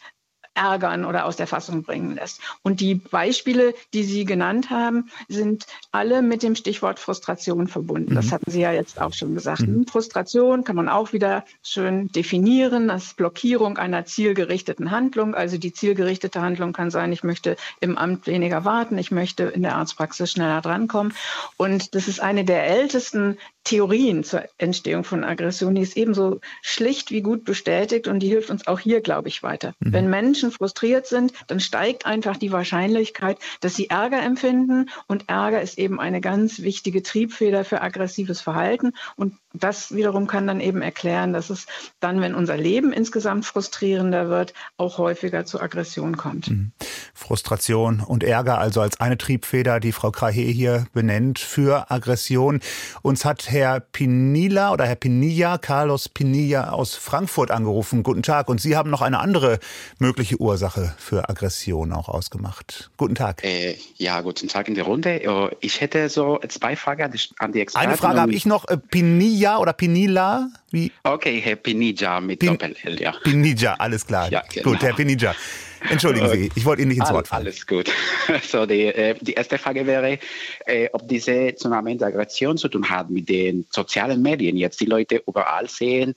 [0.56, 2.41] ärgern oder aus der Fassung bringen lässt.
[2.63, 8.12] Und die Beispiele, die Sie genannt haben, sind alle mit dem Stichwort Frustration verbunden.
[8.12, 8.15] Mhm.
[8.15, 9.62] Das hatten Sie ja jetzt auch schon gesagt.
[9.62, 9.86] Mhm.
[9.86, 15.36] Frustration kann man auch wieder schön definieren als Blockierung einer zielgerichteten Handlung.
[15.36, 19.62] Also die zielgerichtete Handlung kann sein, ich möchte im Amt weniger warten, ich möchte in
[19.62, 21.13] der Arztpraxis schneller drankommen.
[21.58, 27.10] Und das ist eine der ältesten Theorien zur Entstehung von Aggression, die ist ebenso schlicht
[27.10, 29.74] wie gut bestätigt und die hilft uns auch hier, glaube ich, weiter.
[29.80, 29.94] Mhm.
[29.94, 34.89] Wenn Menschen frustriert sind, dann steigt einfach die Wahrscheinlichkeit, dass sie Ärger empfinden.
[35.08, 38.93] Und Ärger ist eben eine ganz wichtige Triebfeder für aggressives Verhalten.
[39.15, 41.65] Und das wiederum kann dann eben erklären, dass es
[42.00, 46.50] dann, wenn unser Leben insgesamt frustrierender wird, auch häufiger zu Aggression kommt.
[46.50, 46.72] Mhm.
[47.13, 52.60] Frustration und Ärger also als eine Triebfeder, die Frau Krahe hier benennt für Aggression.
[53.02, 58.04] Uns hat Herr Pinilla oder Herr Pinilla, Carlos Pinilla aus Frankfurt angerufen.
[58.04, 58.50] Guten Tag.
[58.50, 59.60] Und Sie haben noch eine andere
[60.00, 62.91] mögliche Ursache für Aggression auch ausgemacht.
[62.98, 63.44] Guten Tag.
[63.44, 65.24] Äh, ja, guten Tag in der Runde.
[65.24, 67.88] Äh, ich hätte so zwei Fragen an die Experten.
[67.88, 68.68] Eine Frage habe ich noch.
[68.68, 70.49] Äh, Pinilla Pinilla oder Pinilla?
[70.71, 70.91] Wie?
[71.03, 73.13] Okay, Herr Pinija mit Pin Doppel-L, ja.
[73.23, 74.31] Pinija, alles klar.
[74.31, 74.71] Ja, genau.
[74.71, 75.36] Gut, Herr Pinija.
[75.88, 77.45] Entschuldigen Sie, ich wollte Ihnen nicht ins Wort fallen.
[77.45, 77.91] Alles gut.
[78.41, 80.17] So, die, äh, die erste Frage wäre,
[80.65, 84.58] äh, ob diese der Aggression zu tun hat mit den sozialen Medien.
[84.58, 86.15] Jetzt die Leute überall sehen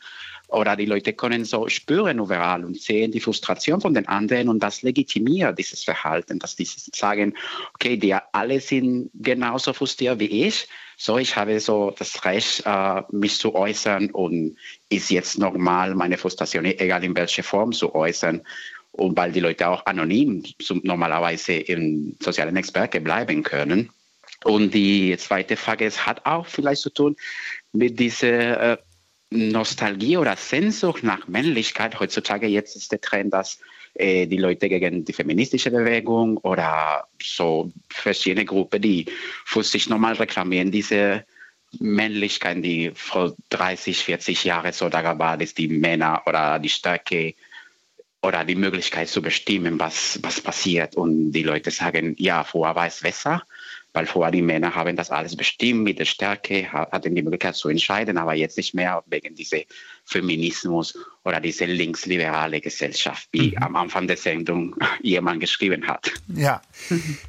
[0.48, 4.62] oder die Leute können so spüren überall und sehen die Frustration von den anderen und
[4.62, 7.34] das legitimiert dieses Verhalten, dass die sagen,
[7.74, 10.66] okay, die alle sind genauso frustriert wie ich
[11.00, 14.56] so, ich habe so das Recht, äh, mich zu äußern und
[14.88, 18.42] ist jetzt normal, meine Frustration, egal in welcher Form, zu äußern.
[18.90, 20.42] Und weil die Leute auch anonym
[20.82, 23.90] normalerweise in sozialen Experten bleiben können.
[24.42, 27.14] Und die zweite Frage, es hat auch vielleicht zu tun
[27.72, 28.76] mit dieser äh,
[29.30, 32.00] Nostalgie oder Sehnsucht nach Männlichkeit.
[32.00, 33.60] Heutzutage jetzt ist der Trend, dass
[33.98, 39.06] äh, die Leute gegen die feministische Bewegung oder so verschiedene Gruppen, die
[39.44, 41.24] für sich normal reklamieren, diese
[41.78, 47.34] Männlichkeit, die vor 30, 40 Jahren so da war, dass die Männer oder die Stärke
[48.22, 50.96] oder die Möglichkeit zu bestimmen, was, was passiert.
[50.96, 53.42] Und die Leute sagen, ja, vorher war es besser,
[53.92, 57.68] weil vorher die Männer haben das alles bestimmt mit der Stärke, hatten die Möglichkeit zu
[57.68, 59.58] entscheiden, aber jetzt nicht mehr wegen dieser
[60.04, 63.62] Feminismus oder diese linksliberale Gesellschaft, wie mhm.
[63.62, 66.10] am Anfang der Sendung jemand geschrieben hat.
[66.28, 66.60] Ja,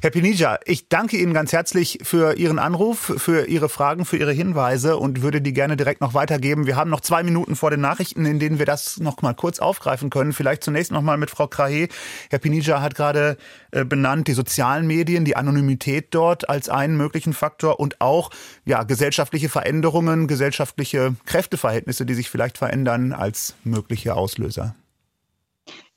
[0.00, 4.32] Herr Pinija, ich danke Ihnen ganz herzlich für Ihren Anruf, für Ihre Fragen, für Ihre
[4.32, 6.66] Hinweise und würde die gerne direkt noch weitergeben.
[6.66, 9.58] Wir haben noch zwei Minuten vor den Nachrichten, in denen wir das noch mal kurz
[9.58, 10.32] aufgreifen können.
[10.32, 11.88] Vielleicht zunächst noch mal mit Frau Krahe.
[12.30, 13.36] Herr Pinija hat gerade
[13.72, 18.30] äh, benannt die sozialen Medien, die Anonymität dort als einen möglichen Faktor und auch
[18.64, 24.76] ja gesellschaftliche Veränderungen, gesellschaftliche Kräfteverhältnisse, die sich vielleicht verändern als möglich mögliche Auslöser?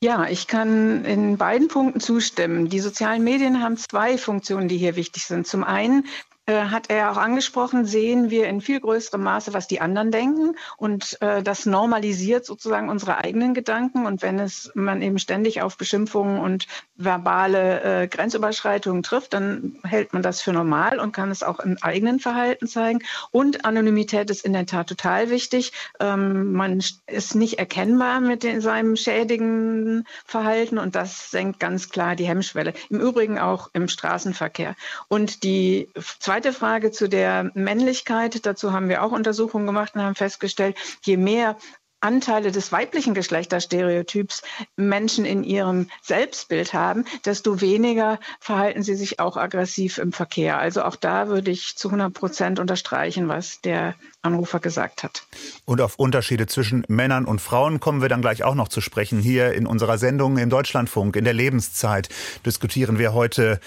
[0.01, 2.67] Ja, ich kann in beiden Punkten zustimmen.
[2.69, 5.47] Die sozialen Medien haben zwei Funktionen, die hier wichtig sind.
[5.47, 6.05] Zum einen
[6.51, 10.55] hat er auch angesprochen, sehen wir in viel größerem Maße, was die anderen denken.
[10.75, 14.05] Und äh, das normalisiert sozusagen unsere eigenen Gedanken.
[14.05, 20.11] Und wenn es man eben ständig auf Beschimpfungen und verbale äh, Grenzüberschreitungen trifft, dann hält
[20.11, 22.99] man das für normal und kann es auch im eigenen Verhalten zeigen.
[23.31, 25.71] Und Anonymität ist in der Tat total wichtig.
[26.01, 32.17] Ähm, man ist nicht erkennbar mit den, seinem schädigenden Verhalten und das senkt ganz klar
[32.17, 32.73] die Hemmschwelle.
[32.89, 34.75] Im Übrigen auch im Straßenverkehr.
[35.07, 35.87] Und die
[36.19, 38.47] zwei zweite Frage zu der Männlichkeit.
[38.47, 41.57] Dazu haben wir auch Untersuchungen gemacht und haben festgestellt, je mehr
[42.03, 44.41] Anteile des weiblichen Geschlechterstereotyps
[44.75, 50.57] Menschen in ihrem Selbstbild haben, desto weniger verhalten sie sich auch aggressiv im Verkehr.
[50.57, 55.23] Also auch da würde ich zu 100 Prozent unterstreichen, was der Anrufer gesagt hat.
[55.65, 59.19] Und auf Unterschiede zwischen Männern und Frauen kommen wir dann gleich auch noch zu sprechen.
[59.19, 62.09] Hier in unserer Sendung im Deutschlandfunk in der Lebenszeit
[62.45, 63.59] diskutieren wir heute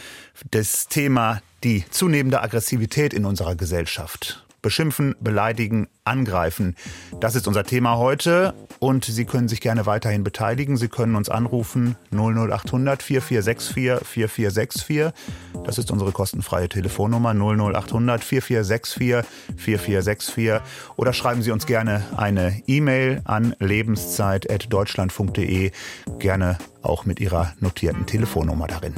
[0.50, 4.45] das Thema die zunehmende Aggressivität in unserer Gesellschaft.
[4.66, 6.74] Beschimpfen, beleidigen, angreifen.
[7.20, 10.76] Das ist unser Thema heute und Sie können sich gerne weiterhin beteiligen.
[10.76, 15.12] Sie können uns anrufen 00800 4464 4464.
[15.64, 19.24] Das ist unsere kostenfreie Telefonnummer 00800 4464
[19.56, 20.60] 4464
[20.96, 25.70] oder schreiben Sie uns gerne eine E-Mail an lebenszeit@deutschlandfunk.de,
[26.18, 28.94] gerne auch mit Ihrer notierten Telefonnummer darin.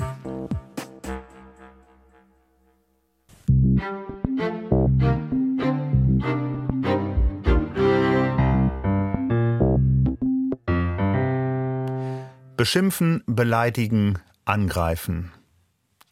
[12.58, 15.30] Beschimpfen, beleidigen, angreifen.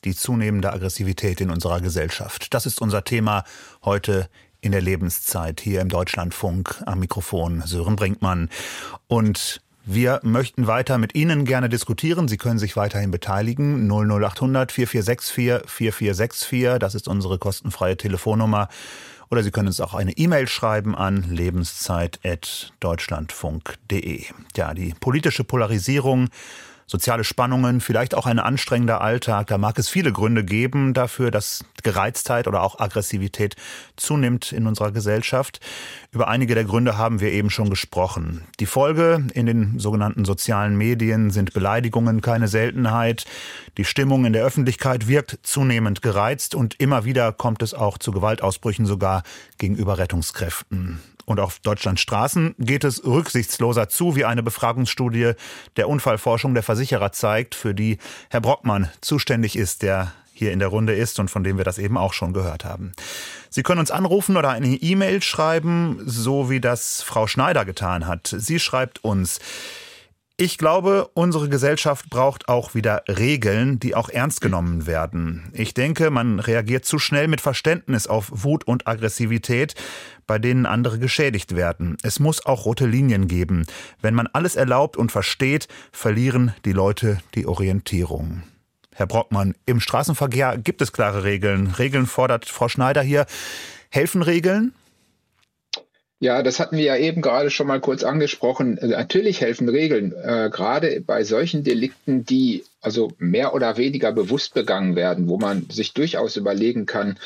[0.04, 2.54] Die zunehmende Aggressivität in unserer Gesellschaft.
[2.54, 3.42] Das ist unser Thema
[3.84, 4.30] heute
[4.60, 8.48] in der Lebenszeit hier im Deutschlandfunk am Mikrofon Sören Brinkmann.
[9.08, 12.28] Und wir möchten weiter mit Ihnen gerne diskutieren.
[12.28, 13.88] Sie können sich weiterhin beteiligen.
[13.90, 16.78] 00800 4464 4464.
[16.78, 18.68] Das ist unsere kostenfreie Telefonnummer.
[19.30, 24.24] Oder Sie können uns auch eine E-Mail schreiben an lebenszeit.deutschlandfunk.de.
[24.56, 26.28] Ja, die politische Polarisierung
[26.86, 29.48] soziale Spannungen, vielleicht auch ein anstrengender Alltag.
[29.48, 33.56] Da mag es viele Gründe geben dafür, dass Gereiztheit oder auch Aggressivität
[33.96, 35.60] zunimmt in unserer Gesellschaft.
[36.12, 38.42] Über einige der Gründe haben wir eben schon gesprochen.
[38.60, 43.24] Die Folge in den sogenannten sozialen Medien sind Beleidigungen keine Seltenheit.
[43.76, 48.12] Die Stimmung in der Öffentlichkeit wirkt zunehmend gereizt und immer wieder kommt es auch zu
[48.12, 49.22] Gewaltausbrüchen sogar
[49.58, 51.00] gegenüber Rettungskräften.
[51.26, 55.32] Und auf Deutschlands Straßen geht es rücksichtsloser zu, wie eine Befragungsstudie
[55.76, 57.98] der Unfallforschung der Versicherer zeigt, für die
[58.30, 61.78] Herr Brockmann zuständig ist, der hier in der Runde ist und von dem wir das
[61.78, 62.92] eben auch schon gehört haben.
[63.50, 68.34] Sie können uns anrufen oder eine E-Mail schreiben, so wie das Frau Schneider getan hat.
[68.38, 69.40] Sie schreibt uns,
[70.38, 75.50] ich glaube, unsere Gesellschaft braucht auch wieder Regeln, die auch ernst genommen werden.
[75.54, 79.74] Ich denke, man reagiert zu schnell mit Verständnis auf Wut und Aggressivität,
[80.26, 81.96] bei denen andere geschädigt werden.
[82.02, 83.66] Es muss auch rote Linien geben.
[84.00, 88.42] Wenn man alles erlaubt und versteht, verlieren die Leute die Orientierung.
[88.94, 91.66] Herr Brockmann, im Straßenverkehr gibt es klare Regeln.
[91.78, 93.26] Regeln fordert Frau Schneider hier.
[93.90, 94.72] Helfen Regeln?
[96.18, 98.78] Ja, das hatten wir ja eben gerade schon mal kurz angesprochen.
[98.80, 104.96] Natürlich helfen Regeln, äh, gerade bei solchen Delikten, die also mehr oder weniger bewusst begangen
[104.96, 107.18] werden, wo man sich durchaus überlegen kann,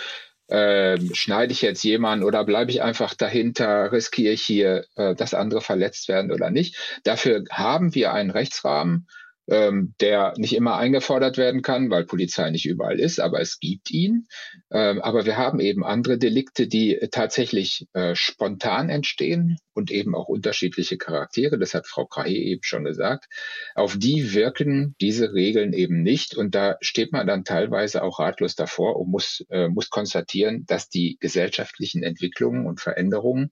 [0.51, 5.35] äh, schneide ich jetzt jemanden oder bleibe ich einfach dahinter, riskiere ich hier, äh, dass
[5.35, 6.77] andere verletzt werden oder nicht.
[7.05, 9.07] Dafür haben wir einen Rechtsrahmen,
[9.51, 13.91] ähm, der nicht immer eingefordert werden kann, weil Polizei nicht überall ist, aber es gibt
[13.91, 14.29] ihn.
[14.71, 20.29] Ähm, aber wir haben eben andere Delikte, die tatsächlich äh, spontan entstehen und eben auch
[20.29, 21.59] unterschiedliche Charaktere.
[21.59, 23.27] Das hat Frau Krahe eben schon gesagt.
[23.75, 26.37] Auf die wirken diese Regeln eben nicht.
[26.37, 30.89] Und da steht man dann teilweise auch ratlos davor und muss, äh, muss konstatieren, dass
[30.89, 33.51] die gesellschaftlichen Entwicklungen und Veränderungen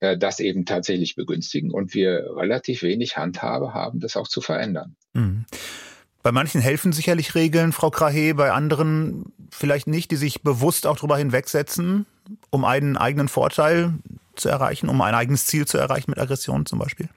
[0.00, 4.96] äh, das eben tatsächlich begünstigen und wir relativ wenig Handhabe haben, das auch zu verändern.
[5.14, 5.44] Mhm.
[6.22, 10.96] Bei manchen helfen sicherlich Regeln, Frau Krahe, bei anderen vielleicht nicht, die sich bewusst auch
[10.96, 12.06] darüber hinwegsetzen,
[12.50, 13.94] um einen eigenen Vorteil
[14.34, 17.08] zu erreichen, um ein eigenes Ziel zu erreichen mit Aggression zum Beispiel?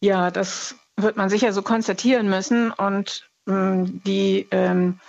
[0.00, 2.70] Ja, das wird man sicher so konstatieren müssen.
[2.70, 5.00] Und ähm, die ähm,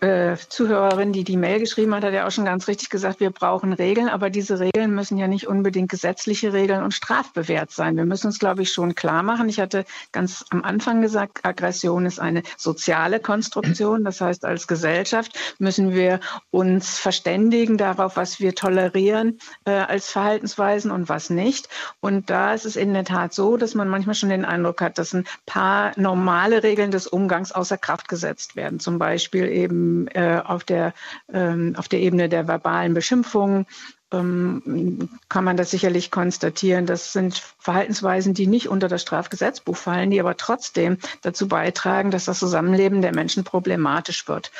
[0.00, 3.30] äh, Zuhörerin, die die Mail geschrieben hat, hat ja auch schon ganz richtig gesagt, wir
[3.30, 7.96] brauchen Regeln, aber diese Regeln müssen ja nicht unbedingt gesetzliche Regeln und strafbewehrt sein.
[7.96, 9.48] Wir müssen uns, glaube ich, schon klar machen.
[9.48, 14.04] Ich hatte ganz am Anfang gesagt, Aggression ist eine soziale Konstruktion.
[14.04, 20.90] Das heißt, als Gesellschaft müssen wir uns verständigen darauf, was wir tolerieren äh, als Verhaltensweisen
[20.90, 21.68] und was nicht.
[22.00, 24.98] Und da ist es in der Tat so, dass man manchmal schon den Eindruck hat,
[24.98, 28.80] dass ein paar normale Regeln des Umgangs außer Kraft gesetzt werden.
[28.80, 30.94] Zum Beispiel eben eben äh, auf, der,
[31.32, 33.66] ähm, auf der Ebene der verbalen Beschimpfungen
[34.10, 36.86] ähm, kann man das sicherlich konstatieren.
[36.86, 42.24] Das sind Verhaltensweisen, die nicht unter das Strafgesetzbuch fallen, die aber trotzdem dazu beitragen, dass
[42.24, 44.50] das Zusammenleben der Menschen problematisch wird.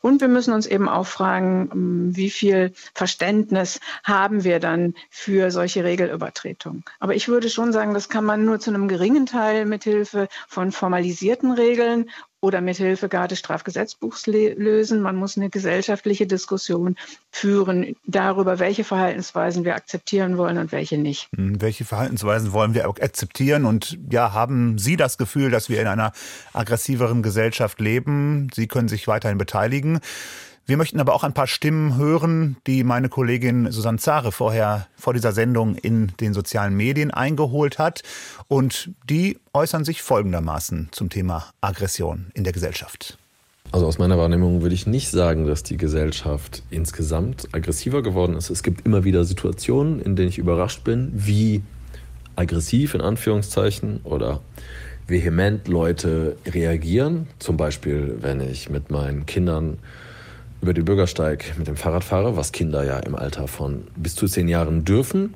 [0.00, 5.52] Und wir müssen uns eben auch fragen, ähm, wie viel Verständnis haben wir dann für
[5.52, 6.84] solche Regelübertretungen.
[6.98, 10.72] Aber ich würde schon sagen, das kann man nur zu einem geringen Teil mithilfe von
[10.72, 12.10] formalisierten Regeln
[12.46, 15.02] oder mithilfe gar des Strafgesetzbuchs lösen.
[15.02, 16.94] Man muss eine gesellschaftliche Diskussion
[17.32, 21.28] führen darüber, welche Verhaltensweisen wir akzeptieren wollen und welche nicht.
[21.34, 23.64] Hm, welche Verhaltensweisen wollen wir akzeptieren?
[23.64, 26.12] Und ja, haben Sie das Gefühl, dass wir in einer
[26.52, 28.46] aggressiveren Gesellschaft leben?
[28.54, 29.98] Sie können sich weiterhin beteiligen.
[30.68, 35.14] Wir möchten aber auch ein paar Stimmen hören, die meine Kollegin Susanne Zare vorher vor
[35.14, 38.02] dieser Sendung in den sozialen Medien eingeholt hat.
[38.48, 43.16] Und die äußern sich folgendermaßen zum Thema Aggression in der Gesellschaft.
[43.70, 48.50] Also aus meiner Wahrnehmung würde ich nicht sagen, dass die Gesellschaft insgesamt aggressiver geworden ist.
[48.50, 51.62] Es gibt immer wieder Situationen, in denen ich überrascht bin, wie
[52.34, 54.40] aggressiv in Anführungszeichen oder
[55.06, 57.28] vehement Leute reagieren.
[57.38, 59.78] Zum Beispiel, wenn ich mit meinen Kindern
[60.66, 64.26] über den Bürgersteig mit dem Fahrrad fahre, was Kinder ja im Alter von bis zu
[64.26, 65.34] zehn Jahren dürfen.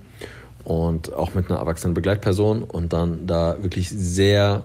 [0.65, 2.65] Und auch mit einer erwachsenen Begleitperson.
[2.65, 4.65] Und dann da wirklich sehr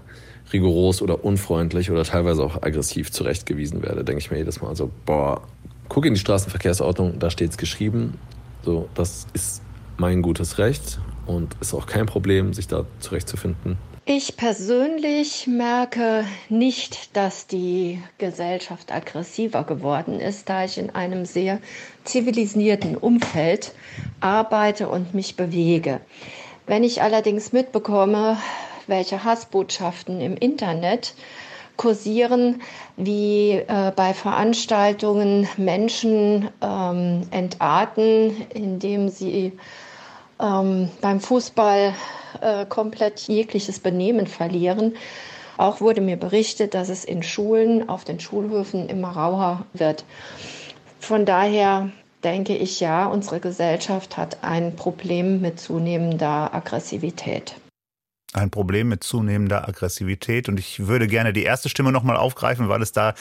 [0.52, 4.90] rigoros oder unfreundlich oder teilweise auch aggressiv zurechtgewiesen werde, denke ich mir jedes Mal so,
[5.06, 5.44] boah,
[5.88, 8.18] guck in die Straßenverkehrsordnung, da steht es geschrieben,
[8.64, 9.62] so, das ist
[9.98, 13.78] mein gutes Recht und ist auch kein Problem, sich da zurechtzufinden.
[14.08, 21.58] Ich persönlich merke nicht, dass die Gesellschaft aggressiver geworden ist, da ich in einem sehr
[22.04, 23.74] zivilisierten Umfeld
[24.20, 26.02] arbeite und mich bewege.
[26.68, 28.38] Wenn ich allerdings mitbekomme,
[28.86, 31.16] welche Hassbotschaften im Internet
[31.76, 32.62] kursieren,
[32.98, 39.54] wie äh, bei Veranstaltungen Menschen ähm, entarten, indem sie
[40.40, 41.94] ähm, beim Fußball
[42.42, 44.96] äh, komplett jegliches Benehmen verlieren.
[45.58, 50.04] Auch wurde mir berichtet, dass es in Schulen, auf den Schulhöfen immer rauer wird.
[51.00, 51.92] Von daher
[52.24, 57.56] denke ich ja, unsere Gesellschaft hat ein Problem mit zunehmender Aggressivität.
[58.34, 60.50] Ein Problem mit zunehmender Aggressivität.
[60.50, 63.14] Und ich würde gerne die erste Stimme nochmal aufgreifen, weil es da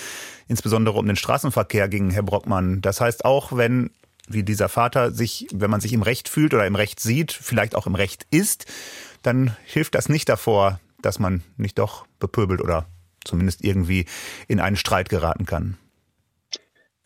[0.49, 2.81] insbesondere um den Straßenverkehr ging, Herr Brockmann.
[2.81, 3.91] Das heißt, auch wenn
[4.29, 7.75] wie dieser Vater sich, wenn man sich im Recht fühlt oder im Recht sieht, vielleicht
[7.75, 8.67] auch im Recht ist,
[9.23, 12.87] dann hilft das nicht davor, dass man nicht doch bepöbelt oder
[13.25, 14.07] zumindest irgendwie
[14.49, 15.77] in einen Streit geraten kann.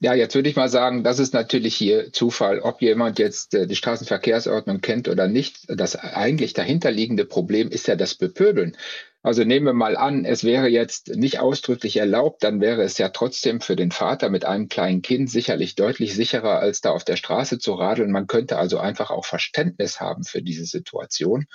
[0.00, 3.66] Ja, jetzt würde ich mal sagen, das ist natürlich hier Zufall, ob jemand jetzt äh,
[3.66, 5.64] die Straßenverkehrsordnung kennt oder nicht.
[5.68, 8.76] Das eigentlich dahinterliegende Problem ist ja das Bepöbeln.
[9.22, 13.08] Also nehmen wir mal an, es wäre jetzt nicht ausdrücklich erlaubt, dann wäre es ja
[13.08, 17.16] trotzdem für den Vater mit einem kleinen Kind sicherlich deutlich sicherer, als da auf der
[17.16, 18.12] Straße zu radeln.
[18.12, 21.46] Man könnte also einfach auch Verständnis haben für diese Situation.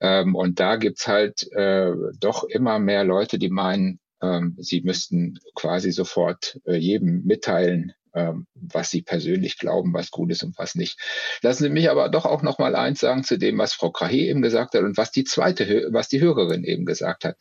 [0.00, 5.38] Ähm, und da gibt's halt äh, doch immer mehr Leute, die meinen, ähm, sie müssten
[5.54, 10.74] quasi sofort äh, jedem mitteilen, ähm, was sie persönlich glauben, was gut ist und was
[10.74, 10.98] nicht.
[11.42, 14.16] Lassen Sie mich aber doch auch noch mal eins sagen zu dem, was Frau Krahe
[14.16, 17.36] eben gesagt hat und was die zweite, was die Hörerin eben gesagt hat.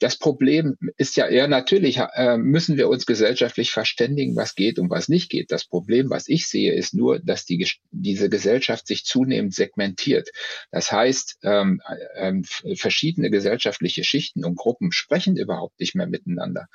[0.00, 4.90] Das Problem ist ja eher natürlich, äh, müssen wir uns gesellschaftlich verständigen, was geht und
[4.90, 5.50] was nicht geht.
[5.50, 10.28] Das Problem, was ich sehe, ist nur, dass die, diese Gesellschaft sich zunehmend segmentiert.
[10.70, 11.80] Das heißt, ähm,
[12.16, 16.66] ähm, verschiedene gesellschaftliche Schichten und Gruppen sprechen überhaupt nicht mehr miteinander.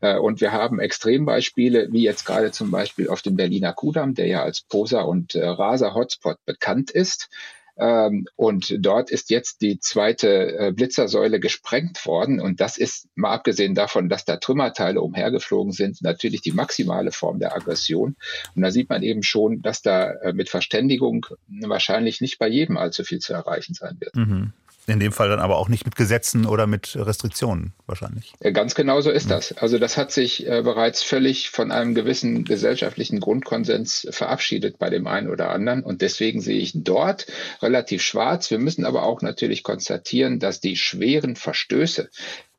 [0.00, 4.14] Äh, und wir haben Extrembeispiele, wie jetzt gerade zum Beispiel Beispiel auf dem Berliner Kudamm,
[4.14, 7.28] der ja als Poser und äh, Raser-Hotspot bekannt ist.
[7.76, 12.40] Ähm, und dort ist jetzt die zweite äh, Blitzersäule gesprengt worden.
[12.40, 17.40] Und das ist, mal abgesehen davon, dass da Trümmerteile umhergeflogen sind, natürlich die maximale Form
[17.40, 18.14] der Aggression.
[18.54, 22.76] Und da sieht man eben schon, dass da äh, mit Verständigung wahrscheinlich nicht bei jedem
[22.76, 24.14] allzu viel zu erreichen sein wird.
[24.14, 24.52] Mhm.
[24.86, 28.34] In dem Fall dann aber auch nicht mit Gesetzen oder mit Restriktionen wahrscheinlich.
[28.52, 29.56] Ganz genau so ist das.
[29.56, 35.06] Also das hat sich äh, bereits völlig von einem gewissen gesellschaftlichen Grundkonsens verabschiedet bei dem
[35.06, 35.82] einen oder anderen.
[35.82, 37.26] Und deswegen sehe ich dort
[37.62, 38.50] relativ schwarz.
[38.50, 42.10] Wir müssen aber auch natürlich konstatieren, dass die schweren Verstöße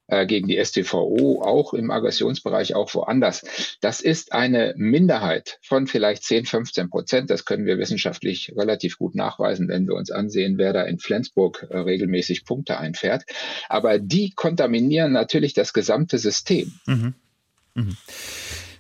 [0.08, 3.78] äh, gegen die STVO, auch im Aggressionsbereich, auch woanders.
[3.82, 7.30] Das ist eine Minderheit von vielleicht 10, 15 Prozent.
[7.30, 11.68] Das können wir wissenschaftlich relativ gut nachweisen, wenn wir uns ansehen, wer da in Flensburg
[11.70, 13.24] äh, regelmäßig Punkte einfährt.
[13.70, 16.74] Aber die kontaminieren natürlich das gesamte System.
[16.86, 17.14] Mhm.
[17.76, 17.98] Mhm.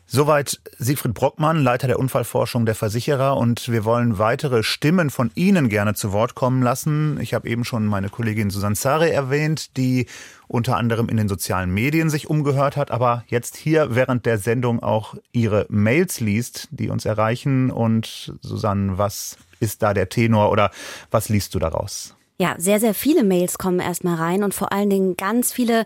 [0.07, 3.37] Soweit Siegfried Brockmann, Leiter der Unfallforschung der Versicherer.
[3.37, 7.19] Und wir wollen weitere Stimmen von Ihnen gerne zu Wort kommen lassen.
[7.19, 10.05] Ich habe eben schon meine Kollegin Susanne Zare erwähnt, die
[10.47, 14.83] unter anderem in den sozialen Medien sich umgehört hat, aber jetzt hier während der Sendung
[14.83, 17.71] auch ihre Mails liest, die uns erreichen.
[17.71, 20.69] Und Susanne, was ist da der Tenor oder
[21.09, 22.15] was liest du daraus?
[22.37, 25.85] Ja, sehr, sehr viele Mails kommen erstmal rein und vor allen Dingen ganz viele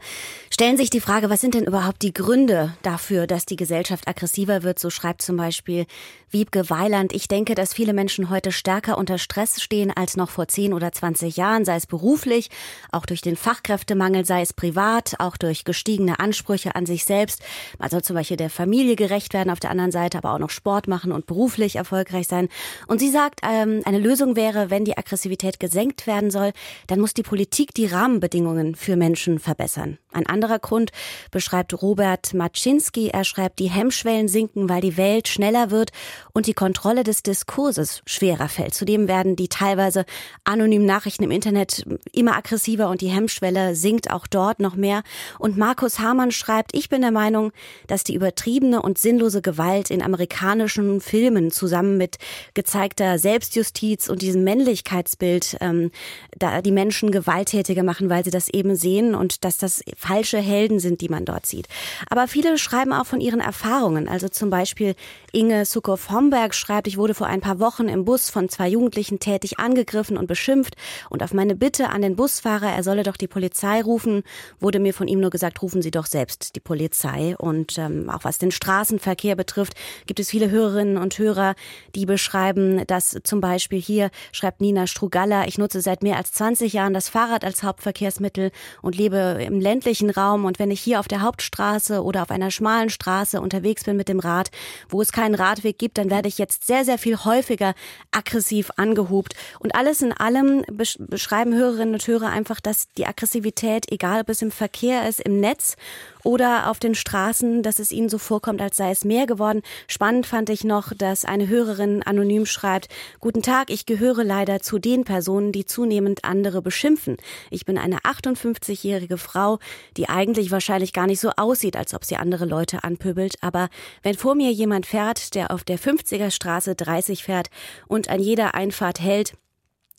[0.50, 4.64] stellen sich die Frage, was sind denn überhaupt die Gründe dafür, dass die Gesellschaft aggressiver
[4.64, 4.80] wird?
[4.80, 5.86] So schreibt zum Beispiel
[6.32, 7.14] Wiebke Weiland.
[7.14, 10.92] Ich denke, dass viele Menschen heute stärker unter Stress stehen als noch vor 10 oder
[10.92, 12.50] 20 Jahren, sei es beruflich,
[12.92, 17.44] auch durch den Fachkräftemangel, sei es privat, auch durch gestiegene Ansprüche an sich selbst.
[17.78, 20.50] Man soll zum Beispiel der Familie gerecht werden, auf der anderen Seite aber auch noch
[20.50, 22.50] Sport machen und beruflich erfolgreich sein.
[22.88, 26.54] Und sie sagt, ähm, eine Lösung wäre, wenn die Aggressivität gesenkt werden soll, soll,
[26.88, 29.98] dann muss die Politik die Rahmenbedingungen für Menschen verbessern.
[30.12, 30.92] Ein anderer Grund
[31.30, 33.10] beschreibt Robert Maczynski.
[33.10, 35.92] Er schreibt, die Hemmschwellen sinken, weil die Welt schneller wird
[36.34, 38.74] und die Kontrolle des Diskurses schwerer fällt.
[38.74, 40.06] Zudem werden die teilweise
[40.44, 45.04] anonymen Nachrichten im Internet immer aggressiver und die Hemmschwelle sinkt auch dort noch mehr.
[45.38, 47.52] Und Markus Hamann schreibt, ich bin der Meinung,
[47.86, 52.18] dass die übertriebene und sinnlose Gewalt in amerikanischen Filmen zusammen mit
[52.56, 55.92] gezeigter Selbstjustiz und diesem Männlichkeitsbild ähm,
[56.38, 60.80] da die Menschen gewalttätiger machen, weil sie das eben sehen und dass das falsche Helden
[60.80, 61.68] sind, die man dort sieht.
[62.10, 64.08] Aber viele schreiben auch von ihren Erfahrungen.
[64.08, 64.96] Also zum Beispiel
[65.32, 69.60] Inge Sukow-Homberg schreibt, ich wurde vor ein paar Wochen im Bus von zwei Jugendlichen tätig
[69.60, 70.76] angegriffen und beschimpft
[71.10, 74.24] und auf meine Bitte an den Busfahrer, er solle doch die Polizei rufen,
[74.60, 77.36] wurde mir von ihm nur gesagt, rufen Sie doch selbst die Polizei.
[77.38, 79.74] Und ähm, auch was den Straßenverkehr betrifft,
[80.06, 81.56] gibt es viele Hörerinnen und Hörer,
[81.96, 86.74] die beschreiben, dass zum Beispiel hier schreibt Nina Strugalla, ich nutze seit mehr als 20
[86.74, 88.52] Jahren das Fahrrad als Hauptverkehrsmittel
[88.82, 90.44] und lebe im ländlichen Raum.
[90.44, 94.10] Und wenn ich hier auf der Hauptstraße oder auf einer schmalen Straße unterwegs bin mit
[94.10, 94.52] dem Rad,
[94.90, 97.74] wo es keinen Radweg gibt, dann werde ich jetzt sehr, sehr viel häufiger
[98.12, 99.34] aggressiv angehupt.
[99.60, 104.42] Und alles in allem beschreiben Hörerinnen und Hörer einfach, dass die Aggressivität, egal ob es
[104.42, 105.78] im Verkehr ist, im Netz
[106.24, 109.62] oder auf den Straßen, dass es ihnen so vorkommt, als sei es mehr geworden.
[109.88, 112.88] Spannend fand ich noch, dass eine Hörerin anonym schreibt,
[113.20, 117.18] Guten Tag, ich gehöre leider zu den Personen, die zunehmend andere beschimpfen.
[117.50, 119.60] Ich bin eine 58-jährige Frau,
[119.98, 123.70] die eigentlich wahrscheinlich gar nicht so aussieht, als ob sie andere Leute anpöbelt, aber
[124.04, 127.50] wenn vor mir jemand fährt, der auf der 50er Straße 30 fährt
[127.88, 129.34] und an jeder Einfahrt hält,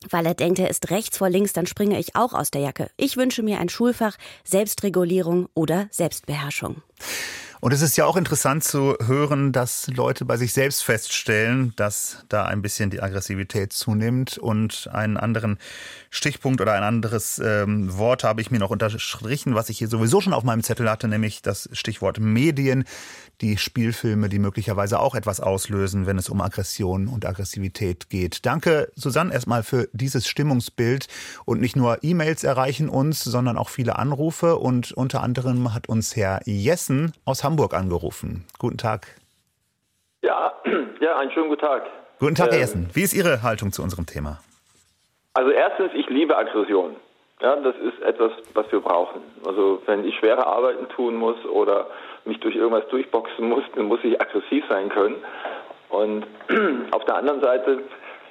[0.08, 2.90] weil er denkt, er ist rechts vor links, dann springe ich auch aus der Jacke.
[2.96, 6.82] Ich wünsche mir ein Schulfach Selbstregulierung oder Selbstbeherrschung.
[7.60, 12.24] Und es ist ja auch interessant zu hören, dass Leute bei sich selbst feststellen, dass
[12.30, 14.38] da ein bisschen die Aggressivität zunimmt.
[14.38, 15.58] Und einen anderen
[16.08, 20.22] Stichpunkt oder ein anderes ähm, Wort habe ich mir noch unterstrichen, was ich hier sowieso
[20.22, 22.84] schon auf meinem Zettel hatte, nämlich das Stichwort Medien
[23.40, 28.44] die Spielfilme, die möglicherweise auch etwas auslösen, wenn es um Aggression und Aggressivität geht.
[28.44, 31.06] Danke, Susanne, erstmal für dieses Stimmungsbild.
[31.46, 34.56] Und nicht nur E-Mails erreichen uns, sondern auch viele Anrufe.
[34.56, 38.44] Und unter anderem hat uns Herr Jessen aus Hamburg angerufen.
[38.58, 39.06] Guten Tag.
[40.22, 40.52] Ja,
[41.00, 41.84] ja, einen schönen guten Tag.
[42.18, 42.88] Guten Tag, Herr ähm, Jessen.
[42.92, 44.40] Wie ist Ihre Haltung zu unserem Thema?
[45.32, 46.96] Also erstens, ich liebe Aggression.
[47.40, 49.22] Ja, das ist etwas, was wir brauchen.
[49.46, 51.86] Also wenn ich schwere Arbeiten tun muss oder
[52.24, 55.16] mich durch irgendwas durchboxen muss, dann muss ich aggressiv sein können.
[55.88, 56.26] Und
[56.92, 57.82] auf der anderen Seite,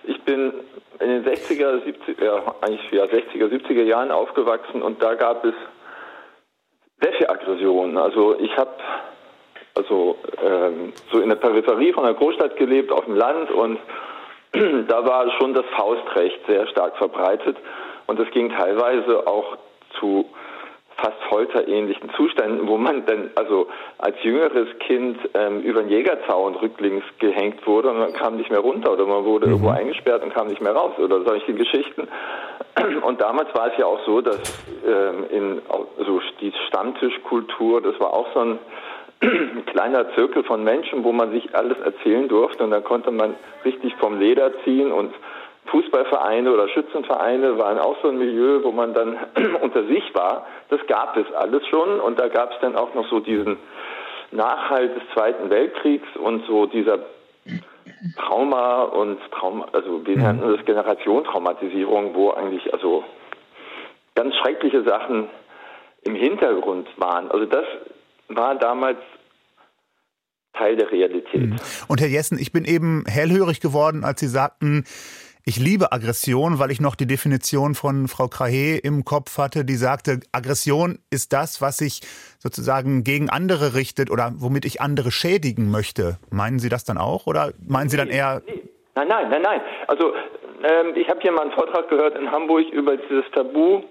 [0.04, 0.54] ich bin
[1.00, 5.54] in den 60er, 70er, ja, eigentlich ja, 60er, 70er Jahren aufgewachsen und da gab es
[7.02, 7.98] sehr viel Aggression.
[7.98, 8.72] Also ich habe
[9.76, 13.80] also ähm, so in der Peripherie von der Großstadt gelebt, auf dem Land und
[14.88, 17.58] da war schon das Faustrecht sehr stark verbreitet.
[18.08, 19.58] Und das ging teilweise auch
[20.00, 20.26] zu
[21.02, 27.04] fast folterähnlichen Zuständen, wo man dann also als jüngeres Kind ähm, über den Jägerzaun rücklings
[27.20, 29.54] gehängt wurde und man kam nicht mehr runter oder man wurde mhm.
[29.54, 32.08] irgendwo eingesperrt und kam nicht mehr raus oder solche Geschichten.
[33.04, 34.40] Und damals war es ja auch so, dass
[34.86, 38.60] ähm, in also die Stammtischkultur, das war auch so ein
[39.66, 43.36] kleiner Zirkel von Menschen, wo man sich alles erzählen durfte und dann konnte man
[43.66, 45.14] richtig vom Leder ziehen und
[45.72, 49.18] Fußballvereine oder Schützenvereine waren auch so ein Milieu, wo man dann
[49.62, 50.46] unter sich war.
[50.70, 53.58] Das gab es alles schon und da gab es dann auch noch so diesen
[54.32, 57.00] Nachhalt des Zweiten Weltkriegs und so dieser
[58.18, 63.04] Trauma und Trauma, also wir nannten das Generationstraumatisierung, wo eigentlich also
[64.16, 65.28] ganz schreckliche Sachen
[66.04, 67.32] im Hintergrund waren.
[67.32, 67.66] Also das
[68.30, 69.00] war damals
[70.54, 71.54] Teil der Realität.
[71.88, 74.86] Und Herr Jessen, ich bin eben hellhörig geworden, als Sie sagten,
[75.46, 79.76] ich liebe Aggression, weil ich noch die Definition von Frau Krahe im Kopf hatte, die
[79.76, 82.02] sagte, Aggression ist das, was sich
[82.40, 86.18] sozusagen gegen andere richtet oder womit ich andere schädigen möchte.
[86.30, 88.42] Meinen Sie das dann auch oder meinen Sie dann eher...
[88.96, 89.62] Nein, nein, nein, nein.
[89.88, 90.14] Also
[90.64, 93.84] ähm, ich habe hier mal einen Vortrag gehört in Hamburg über dieses Tabu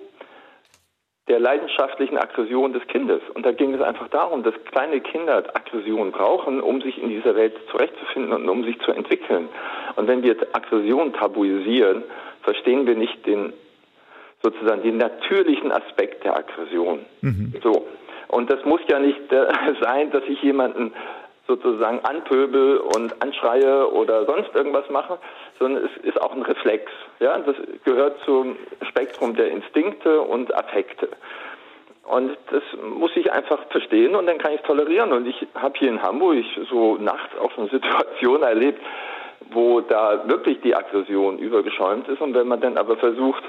[1.29, 3.21] der leidenschaftlichen Aggression des Kindes.
[3.35, 7.35] Und da ging es einfach darum, dass kleine Kinder Aggression brauchen, um sich in dieser
[7.37, 9.49] Welt zurechtzufinden und um sich zu entwickeln.
[9.97, 12.03] Und wenn wir Aggression tabuisieren,
[12.43, 13.53] verstehen wir nicht den
[14.43, 17.01] sozusagen den natürlichen Aspekt der Aggression.
[17.23, 17.55] Mhm.
[17.63, 17.87] So.
[18.29, 19.47] Und das muss ja nicht äh,
[19.81, 20.93] sein, dass ich jemanden
[21.47, 25.19] sozusagen anpöbel und anschreie oder sonst irgendwas mache,
[25.59, 26.91] sondern es ist auch ein Reflex.
[27.21, 28.57] Ja, das gehört zum
[28.89, 31.09] Spektrum der Instinkte und Affekte.
[32.05, 35.13] Und das muss ich einfach verstehen und dann kann ich es tolerieren.
[35.13, 38.81] Und ich habe hier in Hamburg so nachts auch eine Situation erlebt,
[39.51, 42.21] wo da wirklich die Aggression übergeschäumt ist.
[42.21, 43.43] Und wenn man dann aber versucht,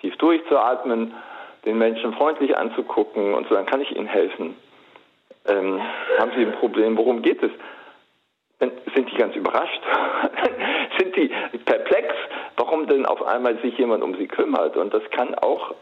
[0.00, 1.14] tief durchzuatmen,
[1.64, 4.56] den Menschen freundlich anzugucken und so, dann kann ich ihnen helfen
[5.48, 5.80] ähm,
[6.18, 7.50] haben Sie ein Problem, worum geht es?
[8.58, 9.80] Dann sind die ganz überrascht,
[10.44, 10.55] sind
[11.16, 11.30] die
[11.64, 12.14] perplex,
[12.56, 14.76] warum denn auf einmal sich jemand um sie kümmert.
[14.76, 15.74] Und das kann auch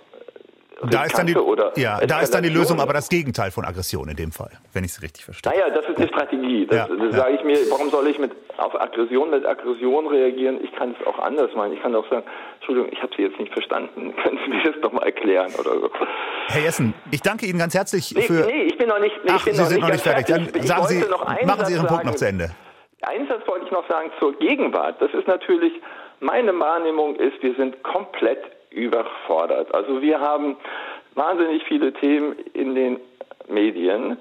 [0.90, 1.36] da ist, dann die,
[1.76, 4.84] ja, da ist dann die Lösung aber das Gegenteil von Aggression in dem Fall, wenn
[4.84, 5.52] ich es richtig verstehe.
[5.52, 6.66] Naja, das ist eine Strategie.
[6.66, 7.12] Das, ja, das ja.
[7.12, 10.58] sage ich mir, warum soll ich mit, auf Aggression mit Aggression reagieren?
[10.62, 11.74] Ich kann es auch anders meinen.
[11.74, 12.24] Ich kann auch sagen,
[12.56, 14.14] Entschuldigung, ich habe Sie jetzt nicht verstanden.
[14.22, 15.90] Können Sie mir das doch mal erklären oder so.
[16.48, 18.46] Herr Jessen, ich danke Ihnen ganz herzlich nee, für...
[18.46, 20.26] Nee, ich bin noch nicht, nee, Ach, bin Sie noch sind nicht noch nicht fertig.
[20.26, 20.52] fertig.
[20.52, 21.04] Dann sagen Sie,
[21.46, 21.86] machen Sie Ihren sagen.
[21.86, 22.50] Punkt noch zu Ende.
[23.06, 25.00] Einen Satz wollte ich noch sagen zur Gegenwart.
[25.00, 25.72] Das ist natürlich,
[26.20, 29.74] meine Wahrnehmung ist, wir sind komplett überfordert.
[29.74, 30.56] Also wir haben
[31.14, 33.00] wahnsinnig viele Themen in den
[33.48, 34.18] Medien,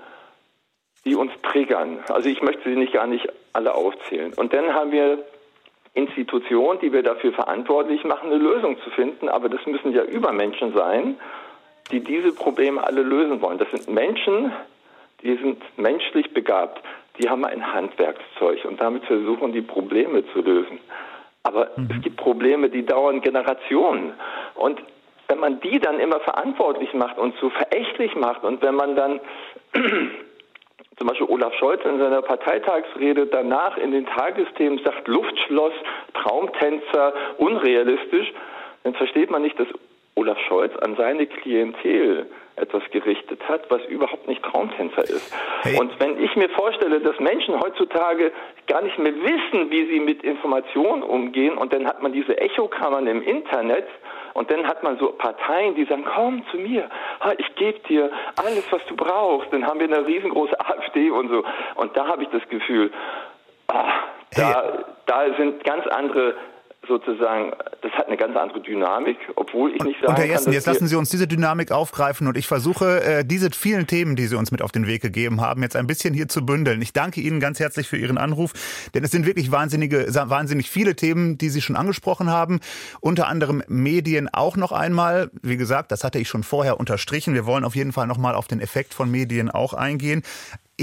[1.06, 2.00] die uns triggern.
[2.10, 4.34] Also ich möchte sie nicht gar nicht alle aufzählen.
[4.36, 5.20] Und dann haben wir
[5.94, 9.30] Institutionen, die wir dafür verantwortlich machen, eine Lösung zu finden.
[9.30, 11.18] Aber das müssen ja Übermenschen sein,
[11.92, 13.60] die diese Probleme alle lösen wollen.
[13.60, 14.52] Das sind Menschen,
[15.22, 16.82] die sind menschlich begabt.
[17.20, 20.80] Die haben ein Handwerkszeug und damit versuchen die Probleme zu lösen.
[21.44, 21.90] Aber mhm.
[21.96, 24.14] es gibt Probleme, die dauern Generationen.
[24.56, 24.82] Und
[25.28, 29.20] wenn man die dann immer verantwortlich macht und so verächtlich macht und wenn man dann
[30.98, 35.74] zum Beispiel Olaf Scholz in seiner Parteitagsrede danach in den Tagesthemen sagt Luftschloss,
[36.14, 38.32] Traumtänzer, unrealistisch,
[38.84, 39.68] dann versteht man nicht, dass
[40.16, 45.34] Olaf Scholz an seine Klientel etwas gerichtet hat, was überhaupt nicht Traumtänzer ist.
[45.62, 45.80] Hey.
[45.80, 48.32] Und wenn ich mir vorstelle, dass Menschen heutzutage
[48.68, 53.08] gar nicht mehr wissen, wie sie mit Informationen umgehen, und dann hat man diese Echokammern
[53.08, 53.88] im Internet,
[54.34, 56.90] und dann hat man so Parteien, die sagen, komm zu mir,
[57.38, 59.54] ich gebe dir alles, was du brauchst.
[59.54, 61.44] Dann haben wir eine riesengroße AfD und so.
[61.76, 62.92] Und da habe ich das Gefühl,
[63.68, 63.94] ah,
[64.36, 66.36] da, da sind ganz andere
[66.88, 70.54] sozusagen, das hat eine ganz andere Dynamik, obwohl ich nicht sagen und Herr Jessen, kann,
[70.54, 74.28] jetzt lassen Sie uns diese Dynamik aufgreifen und ich versuche, äh, diese vielen Themen, die
[74.28, 76.82] Sie uns mit auf den Weg gegeben haben, jetzt ein bisschen hier zu bündeln.
[76.82, 78.54] Ich danke Ihnen ganz herzlich für Ihren Anruf,
[78.94, 82.60] denn es sind wirklich wahnsinnige, wahnsinnig viele Themen, die Sie schon angesprochen haben.
[83.00, 85.30] Unter anderem Medien auch noch einmal.
[85.42, 87.34] Wie gesagt, das hatte ich schon vorher unterstrichen.
[87.34, 90.24] Wir wollen auf jeden Fall noch mal auf den Effekt von Medien auch eingehen.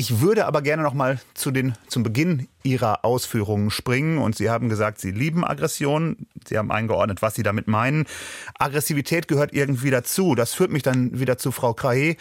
[0.01, 4.17] Ich würde aber gerne noch mal zu den, zum Beginn Ihrer Ausführungen springen.
[4.17, 6.27] Und Sie haben gesagt, Sie lieben Aggression.
[6.49, 8.07] Sie haben eingeordnet, was Sie damit meinen.
[8.59, 10.35] Aggressivität gehört irgendwie dazu.
[10.35, 12.17] Das führt mich dann wieder zu Frau Krahe,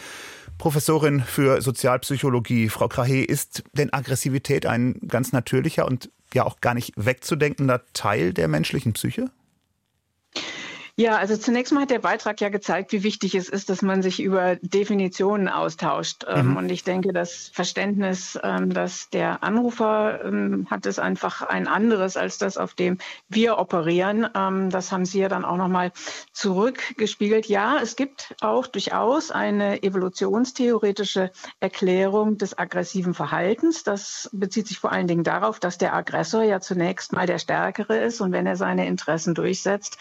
[0.58, 2.68] Professorin für Sozialpsychologie.
[2.68, 8.34] Frau Krahe, ist denn Aggressivität ein ganz natürlicher und ja auch gar nicht wegzudenkender Teil
[8.34, 9.30] der menschlichen Psyche?
[11.00, 14.02] Ja, also zunächst mal hat der Beitrag ja gezeigt, wie wichtig es ist, dass man
[14.02, 16.26] sich über Definitionen austauscht.
[16.28, 16.56] Ähm, mhm.
[16.58, 22.18] Und ich denke, das Verständnis, ähm, dass der Anrufer ähm, hat, ist einfach ein anderes
[22.18, 22.98] als das, auf dem
[23.30, 24.28] wir operieren.
[24.70, 25.92] Das haben Sie ja dann auch nochmal
[26.32, 27.46] zurückgespiegelt.
[27.46, 31.30] Ja, es gibt auch durchaus eine evolutionstheoretische
[31.60, 33.84] Erklärung des aggressiven Verhaltens.
[33.84, 37.96] Das bezieht sich vor allen Dingen darauf, dass der Aggressor ja zunächst mal der Stärkere
[37.96, 39.96] ist und wenn er seine Interessen durchsetzt,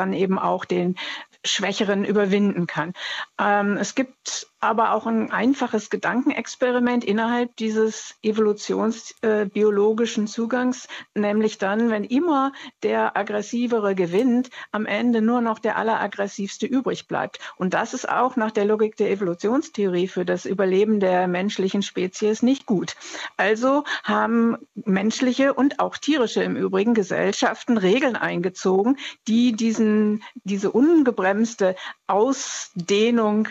[0.00, 0.96] dann eben auch den
[1.44, 2.94] Schwächeren überwinden kann.
[3.38, 11.90] Ähm, es gibt aber auch ein einfaches Gedankenexperiment innerhalb dieses evolutionsbiologischen äh, Zugangs, nämlich dann,
[11.90, 12.52] wenn immer
[12.82, 17.38] der aggressivere gewinnt, am Ende nur noch der alleraggressivste übrig bleibt.
[17.56, 22.42] Und das ist auch nach der Logik der Evolutionstheorie für das Überleben der menschlichen Spezies
[22.42, 22.96] nicht gut.
[23.38, 31.76] Also haben menschliche und auch tierische im Übrigen Gesellschaften Regeln eingezogen, die diesen, diese ungebremste
[32.06, 33.48] Ausdehnung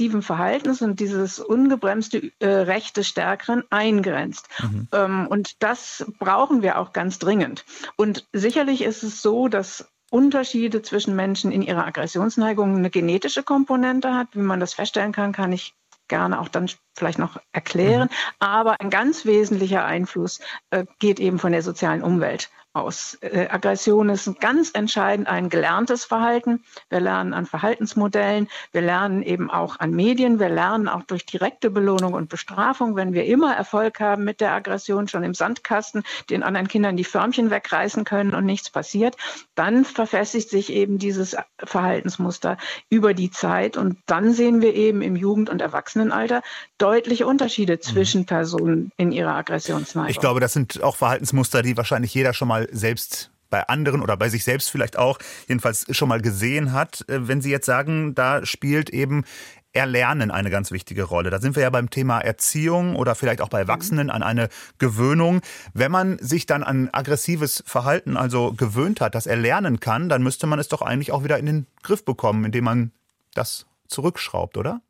[0.00, 4.48] aggressiven Verhaltens und dieses ungebremste äh, Recht des Stärkeren eingrenzt.
[4.62, 4.88] Mhm.
[4.92, 7.66] Ähm, und das brauchen wir auch ganz dringend.
[7.96, 14.14] Und sicherlich ist es so, dass Unterschiede zwischen Menschen in ihrer Aggressionsneigung eine genetische Komponente
[14.14, 14.28] hat.
[14.32, 15.74] Wie man das feststellen kann, kann ich
[16.08, 18.08] gerne auch dann vielleicht noch erklären.
[18.08, 18.36] Mhm.
[18.38, 20.40] Aber ein ganz wesentlicher Einfluss
[20.70, 23.18] äh, geht eben von der sozialen Umwelt aus.
[23.20, 26.62] Äh, Aggression ist ganz entscheidend ein gelerntes Verhalten.
[26.88, 31.70] Wir lernen an Verhaltensmodellen, wir lernen eben auch an Medien, wir lernen auch durch direkte
[31.70, 32.94] Belohnung und Bestrafung.
[32.94, 37.04] Wenn wir immer Erfolg haben mit der Aggression, schon im Sandkasten, den anderen Kindern die
[37.04, 39.16] Förmchen wegreißen können und nichts passiert,
[39.56, 42.56] dann verfestigt sich eben dieses Verhaltensmuster
[42.88, 43.76] über die Zeit.
[43.76, 46.42] Und dann sehen wir eben im Jugend- und Erwachsenenalter
[46.78, 47.82] deutliche Unterschiede mhm.
[47.82, 50.10] zwischen Personen in ihrer Aggressionsneigung.
[50.10, 54.00] Ich glaube, das sind auch Verhaltensmuster, die wahrscheinlich jeder schon mal mal selbst bei anderen
[54.00, 57.04] oder bei sich selbst vielleicht auch jedenfalls schon mal gesehen hat.
[57.08, 59.24] Äh, wenn Sie jetzt sagen, da spielt eben
[59.72, 61.30] Erlernen eine ganz wichtige Rolle.
[61.30, 64.48] Da sind wir ja beim Thema Erziehung oder vielleicht auch bei Erwachsenen an eine
[64.78, 65.42] Gewöhnung.
[65.74, 70.48] Wenn man sich dann an aggressives Verhalten also gewöhnt hat, das erlernen kann, dann müsste
[70.48, 72.90] man es doch eigentlich auch wieder in den Griff bekommen, indem man
[73.34, 74.80] das zurückschraubt, oder?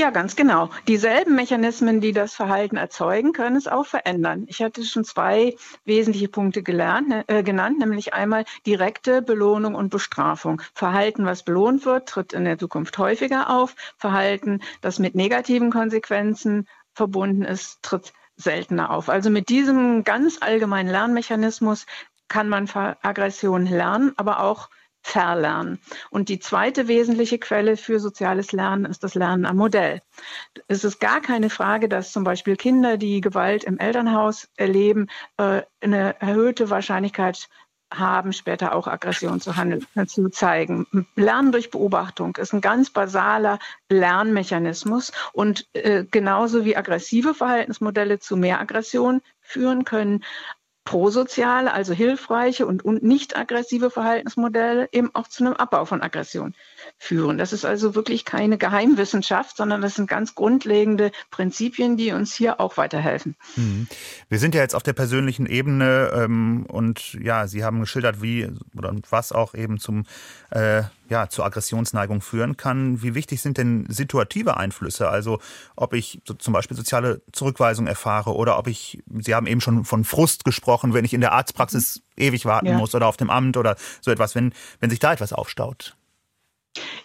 [0.00, 0.70] Ja, ganz genau.
[0.88, 4.44] Dieselben Mechanismen, die das Verhalten erzeugen, können es auch verändern.
[4.48, 9.90] Ich hatte schon zwei wesentliche Punkte gelernt, ne, äh, genannt, nämlich einmal direkte Belohnung und
[9.90, 10.60] Bestrafung.
[10.74, 13.76] Verhalten, was belohnt wird, tritt in der Zukunft häufiger auf.
[13.96, 19.08] Verhalten, das mit negativen Konsequenzen verbunden ist, tritt seltener auf.
[19.08, 21.86] Also mit diesem ganz allgemeinen Lernmechanismus
[22.26, 22.68] kann man
[23.02, 24.70] Aggression lernen, aber auch
[25.04, 25.78] verlernen.
[26.10, 30.00] Und die zweite wesentliche Quelle für soziales Lernen ist das Lernen am Modell.
[30.66, 35.60] Es ist gar keine Frage, dass zum Beispiel Kinder, die Gewalt im Elternhaus erleben, äh,
[35.82, 37.48] eine erhöhte Wahrscheinlichkeit
[37.92, 40.86] haben, später auch Aggression zu, handeln, zu zeigen.
[41.16, 43.58] Lernen durch Beobachtung ist ein ganz basaler
[43.90, 50.24] Lernmechanismus und äh, genauso wie aggressive Verhaltensmodelle zu mehr Aggression führen können,
[50.84, 56.54] prosoziale, also hilfreiche und, und nicht aggressive Verhaltensmodelle eben auch zu einem Abbau von Aggression
[56.98, 57.38] führen.
[57.38, 62.60] Das ist also wirklich keine Geheimwissenschaft, sondern das sind ganz grundlegende Prinzipien, die uns hier
[62.60, 63.36] auch weiterhelfen.
[63.56, 63.88] Mhm.
[64.28, 68.48] Wir sind ja jetzt auf der persönlichen Ebene ähm, und ja, Sie haben geschildert, wie
[68.76, 70.04] oder was auch eben zum
[70.50, 73.02] äh, ja, zur Aggressionsneigung führen kann.
[73.02, 75.08] Wie wichtig sind denn situative Einflüsse?
[75.08, 75.38] Also
[75.76, 79.84] ob ich so, zum Beispiel soziale Zurückweisung erfahre oder ob ich, Sie haben eben schon
[79.84, 82.78] von Frust gesprochen, wenn ich in der Arztpraxis ewig warten ja.
[82.78, 85.96] muss oder auf dem Amt oder so etwas, wenn, wenn sich da etwas aufstaut.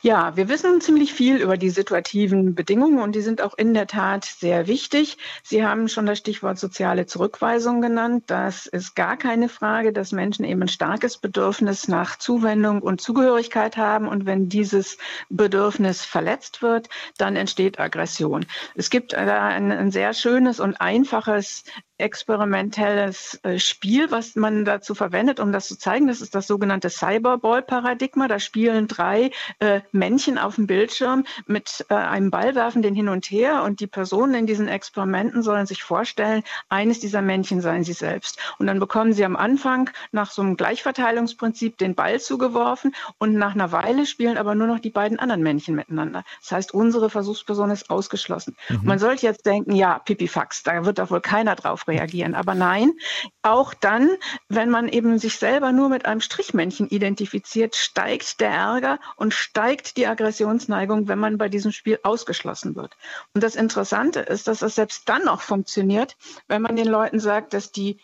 [0.01, 3.85] Ja, wir wissen ziemlich viel über die situativen Bedingungen und die sind auch in der
[3.85, 5.17] Tat sehr wichtig.
[5.43, 8.23] Sie haben schon das Stichwort soziale Zurückweisung genannt.
[8.27, 13.77] Das ist gar keine Frage, dass Menschen eben ein starkes Bedürfnis nach Zuwendung und Zugehörigkeit
[13.77, 14.97] haben und wenn dieses
[15.29, 18.45] Bedürfnis verletzt wird, dann entsteht Aggression.
[18.75, 21.63] Es gibt da ein, ein sehr schönes und einfaches
[21.99, 26.07] experimentelles äh, Spiel, was man dazu verwendet, um das zu zeigen.
[26.07, 28.27] Das ist das sogenannte Cyberball-Paradigma.
[28.27, 33.09] Da spielen drei äh, Männchen auf dem Bildschirm mit äh, einem Ball, werfen den hin
[33.09, 37.83] und her und die Personen in diesen Experimenten sollen sich vorstellen, eines dieser Männchen seien
[37.83, 38.39] sie selbst.
[38.57, 43.53] Und dann bekommen sie am Anfang nach so einem Gleichverteilungsprinzip den Ball zugeworfen und nach
[43.53, 46.23] einer Weile spielen aber nur noch die beiden anderen Männchen miteinander.
[46.41, 48.55] Das heißt, unsere Versuchsperson ist ausgeschlossen.
[48.69, 48.81] Mhm.
[48.83, 52.35] Man sollte jetzt denken, ja, Pipifax, da wird doch wohl keiner drauf reagieren.
[52.35, 52.93] Aber nein,
[53.41, 54.09] auch dann,
[54.47, 59.97] wenn man eben sich selber nur mit einem Strichmännchen identifiziert, steigt der Ärger und steigt
[59.97, 62.95] die Aggressionsneigung, wenn man bei diesem Spiel ausgeschlossen wird.
[63.33, 66.15] Und das Interessante ist, dass es selbst dann noch funktioniert,
[66.47, 67.99] wenn man den Leuten sagt, dass die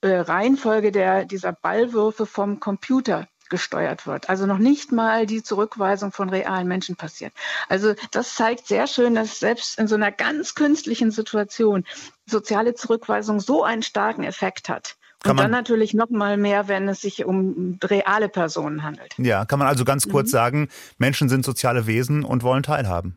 [0.00, 4.28] äh, Reihenfolge der, dieser Ballwürfe vom Computer gesteuert wird.
[4.28, 7.32] Also noch nicht mal die Zurückweisung von realen Menschen passiert.
[7.68, 11.84] Also das zeigt sehr schön, dass selbst in so einer ganz künstlichen Situation
[12.26, 14.96] soziale Zurückweisung so einen starken Effekt hat.
[15.24, 19.14] Und dann natürlich noch mal mehr, wenn es sich um reale Personen handelt.
[19.18, 20.32] Ja, kann man also ganz kurz mhm.
[20.32, 20.68] sagen,
[20.98, 23.16] Menschen sind soziale Wesen und wollen teilhaben.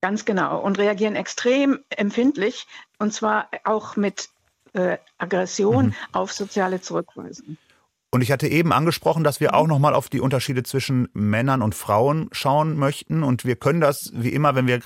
[0.00, 2.66] Ganz genau und reagieren extrem empfindlich
[2.98, 4.28] und zwar auch mit
[4.74, 5.94] äh, Aggression mhm.
[6.12, 7.56] auf soziale Zurückweisung.
[8.10, 11.60] Und ich hatte eben angesprochen, dass wir auch noch mal auf die Unterschiede zwischen Männern
[11.60, 13.22] und Frauen schauen möchten.
[13.22, 14.80] Und wir können das, wie immer, wenn wir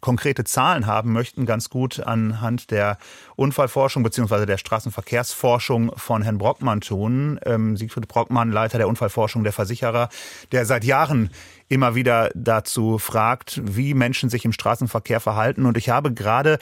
[0.00, 2.98] konkrete Zahlen haben möchten, ganz gut anhand der
[3.34, 7.40] Unfallforschung beziehungsweise der Straßenverkehrsforschung von Herrn Brockmann tun.
[7.44, 10.08] Ähm, Siegfried Brockmann, Leiter der Unfallforschung der Versicherer,
[10.52, 11.30] der seit Jahren
[11.68, 15.66] immer wieder dazu fragt, wie Menschen sich im Straßenverkehr verhalten.
[15.66, 16.60] Und ich habe gerade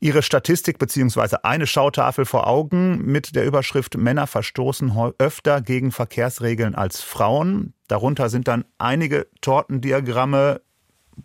[0.00, 6.74] Ihre Statistik beziehungsweise eine Schautafel vor Augen mit der Überschrift Männer verstoßen öfter gegen Verkehrsregeln
[6.74, 7.74] als Frauen.
[7.88, 10.60] Darunter sind dann einige Tortendiagramme.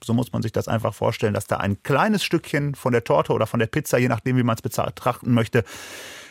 [0.03, 3.34] So muss man sich das einfach vorstellen, dass da ein kleines Stückchen von der Torte
[3.34, 5.63] oder von der Pizza, je nachdem, wie man es betrachten möchte,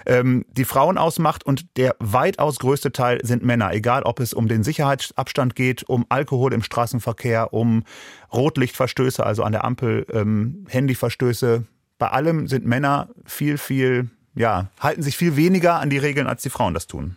[0.05, 4.49] ähm, die Frauen ausmacht und der weitaus größte Teil sind Männer, egal ob es um
[4.49, 7.84] den Sicherheitsabstand geht, um Alkohol im Straßenverkehr, um
[8.32, 11.66] Rotlichtverstöße, also an der Ampel ähm, Handyverstöße,
[12.03, 16.42] bei allem sind Männer viel, viel, ja, halten sich viel weniger an die Regeln, als
[16.42, 17.16] die Frauen das tun.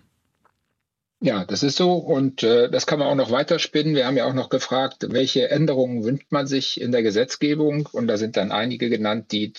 [1.21, 3.95] Ja, das ist so und äh, das kann man auch noch weiterspinnen.
[3.95, 8.05] Wir haben ja auch noch gefragt, welche Änderungen wünscht man sich in der Gesetzgebung und
[8.05, 9.53] da sind dann einige genannt, die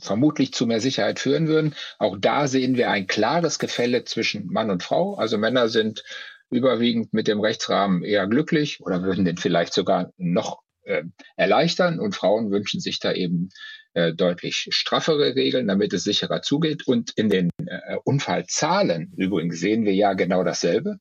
[0.00, 1.76] vermutlich zu mehr Sicherheit führen würden.
[2.00, 5.14] Auch da sehen wir ein klares Gefälle zwischen Mann und Frau.
[5.14, 6.02] Also Männer sind
[6.50, 11.04] überwiegend mit dem Rechtsrahmen eher glücklich oder würden den vielleicht sogar noch äh,
[11.36, 13.50] erleichtern und Frauen wünschen sich da eben
[13.94, 16.86] äh, deutlich straffere Regeln, damit es sicherer zugeht.
[16.86, 20.98] Und in den äh, Unfallzahlen übrigens sehen wir ja genau dasselbe.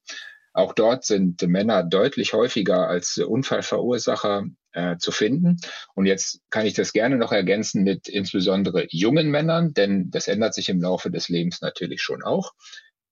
[0.54, 5.58] Auch dort sind Männer deutlich häufiger als Unfallverursacher äh, zu finden.
[5.94, 10.56] Und jetzt kann ich das gerne noch ergänzen mit insbesondere jungen Männern, denn das ändert
[10.56, 12.54] sich im Laufe des Lebens natürlich schon auch.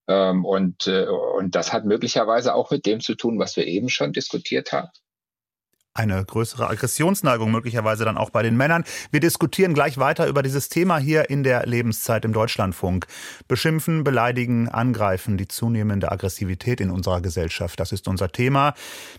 [0.07, 3.89] Ähm, und, äh, und das hat möglicherweise auch mit dem zu tun, was wir eben
[3.89, 4.89] schon diskutiert haben
[5.97, 8.83] eine größere Aggressionsneigung möglicherweise dann auch bei den Männern.
[9.11, 13.07] Wir diskutieren gleich weiter über dieses Thema hier in der Lebenszeit im Deutschlandfunk.
[13.47, 17.79] Beschimpfen, beleidigen, angreifen, die zunehmende Aggressivität in unserer Gesellschaft.
[17.79, 18.73] Das ist unser Thema,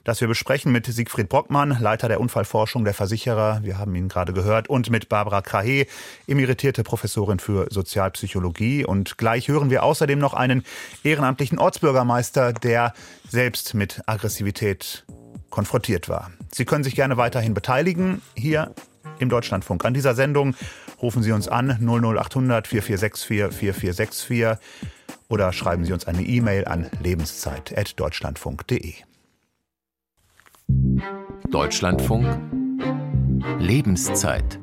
[0.04, 3.60] das wir besprechen mit Siegfried Brockmann, Leiter der Unfallforschung der Versicherer.
[3.62, 4.68] Wir haben ihn gerade gehört.
[4.68, 5.86] Und mit Barbara Krahe,
[6.26, 8.84] emeritierte Professorin für Sozialpsychologie.
[8.84, 10.64] Und gleich hören wir außerdem noch einen
[11.02, 12.92] ehrenamtlichen Ortsbürgermeister, der
[13.28, 15.04] selbst mit Aggressivität
[15.50, 16.30] konfrontiert war.
[16.52, 18.74] Sie können sich gerne weiterhin beteiligen hier
[19.18, 19.84] im Deutschlandfunk.
[19.84, 20.54] An dieser Sendung
[21.02, 24.58] rufen Sie uns an 00800 4464 4464
[25.28, 28.94] oder schreiben Sie uns eine E-Mail an lebenszeit.deutschlandfunk.de.
[31.50, 32.26] Deutschlandfunk
[33.58, 34.58] Lebenszeit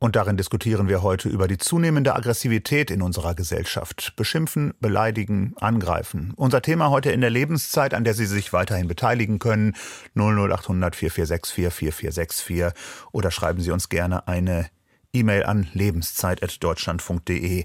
[0.00, 4.12] Und darin diskutieren wir heute über die zunehmende Aggressivität in unserer Gesellschaft.
[4.14, 6.34] Beschimpfen, beleidigen, angreifen.
[6.36, 9.74] Unser Thema heute in der Lebenszeit, an der Sie sich weiterhin beteiligen können.
[10.14, 12.80] 00800 4464 4464
[13.10, 14.70] oder schreiben Sie uns gerne eine
[15.12, 17.64] E-Mail an lebenszeit.deutschlandfunk.de.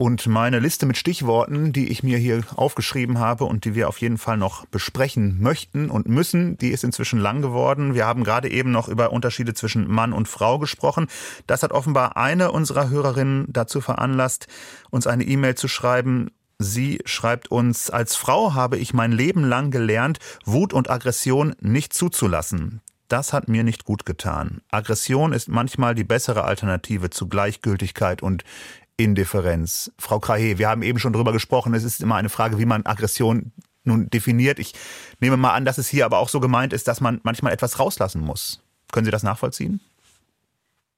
[0.00, 3.98] Und meine Liste mit Stichworten, die ich mir hier aufgeschrieben habe und die wir auf
[3.98, 7.94] jeden Fall noch besprechen möchten und müssen, die ist inzwischen lang geworden.
[7.94, 11.08] Wir haben gerade eben noch über Unterschiede zwischen Mann und Frau gesprochen.
[11.48, 14.46] Das hat offenbar eine unserer Hörerinnen dazu veranlasst,
[14.90, 16.30] uns eine E-Mail zu schreiben.
[16.60, 21.92] Sie schreibt uns, als Frau habe ich mein Leben lang gelernt, Wut und Aggression nicht
[21.92, 22.82] zuzulassen.
[23.08, 24.60] Das hat mir nicht gut getan.
[24.70, 28.44] Aggression ist manchmal die bessere Alternative zu Gleichgültigkeit und
[28.98, 29.90] Indifferenz.
[29.98, 32.84] Frau Krahe, wir haben eben schon drüber gesprochen, es ist immer eine Frage, wie man
[32.84, 33.52] Aggression
[33.84, 34.58] nun definiert.
[34.58, 34.74] Ich
[35.20, 37.78] nehme mal an, dass es hier aber auch so gemeint ist, dass man manchmal etwas
[37.78, 38.60] rauslassen muss.
[38.92, 39.80] Können Sie das nachvollziehen?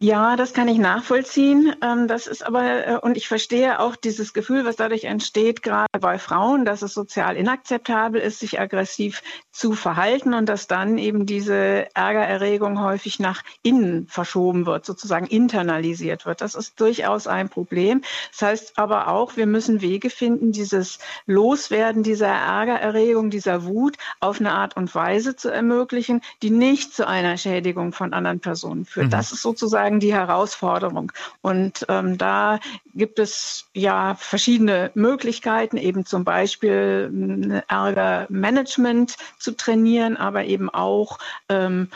[0.02, 1.76] Ja, das kann ich nachvollziehen.
[1.82, 5.98] Ähm, das ist aber, äh, und ich verstehe auch dieses Gefühl, was dadurch entsteht, gerade
[6.00, 9.22] bei Frauen, dass es sozial inakzeptabel ist, sich aggressiv
[9.52, 16.24] zu verhalten und dass dann eben diese Ärgererregung häufig nach innen verschoben wird, sozusagen internalisiert
[16.24, 16.40] wird.
[16.40, 18.02] Das ist durchaus ein Problem.
[18.30, 24.38] Das heißt aber auch, wir müssen Wege finden, dieses Loswerden dieser Ärgererregung, dieser Wut auf
[24.38, 29.06] eine Art und Weise zu ermöglichen, die nicht zu einer Schädigung von anderen Personen führt.
[29.06, 29.10] Mhm.
[29.10, 31.12] Das ist sozusagen die Herausforderung.
[31.42, 32.60] Und ähm, da
[32.94, 41.88] gibt es ja verschiedene Möglichkeiten, eben zum Beispiel Ärgermanagement zu trainieren, aber eben auch ähm,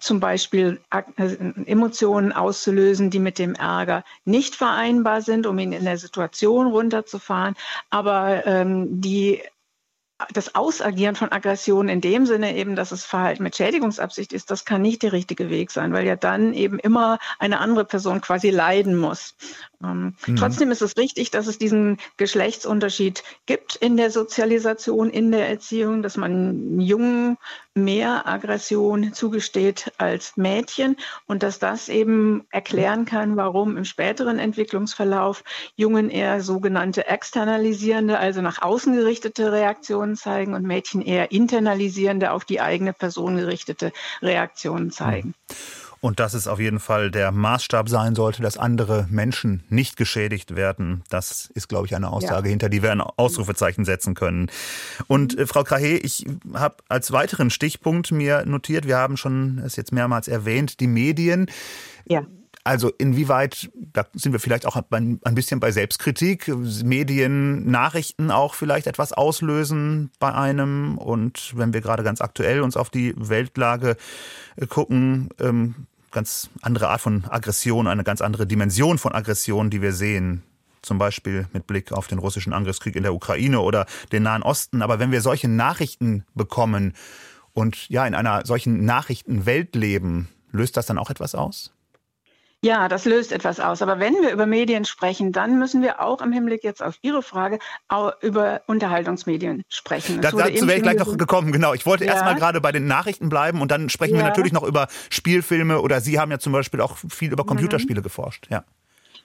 [0.00, 5.84] zum Beispiel äh, Emotionen auszulösen, die mit dem Ärger nicht vereinbar sind, um ihn in
[5.84, 7.54] der Situation runterzufahren,
[7.90, 9.42] aber ähm, die
[10.32, 14.64] das Ausagieren von Aggression in dem Sinne eben, dass es Verhalten mit Schädigungsabsicht ist, das
[14.64, 18.50] kann nicht der richtige Weg sein, weil ja dann eben immer eine andere Person quasi
[18.50, 19.34] leiden muss.
[19.82, 20.36] Ähm, mhm.
[20.36, 26.02] Trotzdem ist es richtig, dass es diesen Geschlechtsunterschied gibt in der Sozialisation, in der Erziehung,
[26.02, 27.36] dass man Jungen
[27.74, 30.96] mehr Aggression zugesteht als Mädchen
[31.26, 35.42] und dass das eben erklären kann, warum im späteren Entwicklungsverlauf
[35.74, 42.44] Jungen eher sogenannte externalisierende, also nach außen gerichtete Reaktionen zeigen und Mädchen eher internalisierende, auf
[42.44, 45.28] die eigene Person gerichtete Reaktionen zeigen.
[45.28, 45.56] Mhm.
[46.02, 50.56] Und dass es auf jeden Fall der Maßstab sein sollte, dass andere Menschen nicht geschädigt
[50.56, 51.04] werden.
[51.10, 52.50] Das ist, glaube ich, eine Aussage, ja.
[52.50, 54.50] hinter die wir ein Ausrufezeichen setzen können.
[55.06, 59.76] Und äh, Frau Krahe, ich habe als weiteren Stichpunkt mir notiert, wir haben schon es
[59.76, 61.46] jetzt mehrmals erwähnt, die Medien.
[62.04, 62.26] Ja.
[62.64, 66.46] Also inwieweit, da sind wir vielleicht auch ein bisschen bei Selbstkritik,
[66.84, 70.96] Medien, Nachrichten auch vielleicht etwas auslösen bei einem.
[70.96, 73.96] Und wenn wir gerade ganz aktuell uns auf die Weltlage
[74.56, 75.74] äh, gucken, ähm,
[76.12, 80.44] ganz andere Art von Aggression, eine ganz andere Dimension von Aggression, die wir sehen.
[80.82, 84.82] Zum Beispiel mit Blick auf den russischen Angriffskrieg in der Ukraine oder den Nahen Osten.
[84.82, 86.94] Aber wenn wir solche Nachrichten bekommen
[87.54, 91.72] und ja in einer solchen Nachrichtenwelt leben, löst das dann auch etwas aus?
[92.64, 93.82] Ja, das löst etwas aus.
[93.82, 97.22] Aber wenn wir über Medien sprechen, dann müssen wir auch im Hinblick jetzt auf Ihre
[97.22, 97.58] Frage
[98.20, 100.20] über Unterhaltungsmedien sprechen.
[100.20, 101.74] Da, dazu wäre ich gleich noch gekommen, genau.
[101.74, 102.12] Ich wollte ja.
[102.12, 104.20] erstmal gerade bei den Nachrichten bleiben und dann sprechen ja.
[104.20, 108.00] wir natürlich noch über Spielfilme oder Sie haben ja zum Beispiel auch viel über Computerspiele
[108.00, 108.04] mhm.
[108.04, 108.46] geforscht.
[108.48, 108.64] Ja.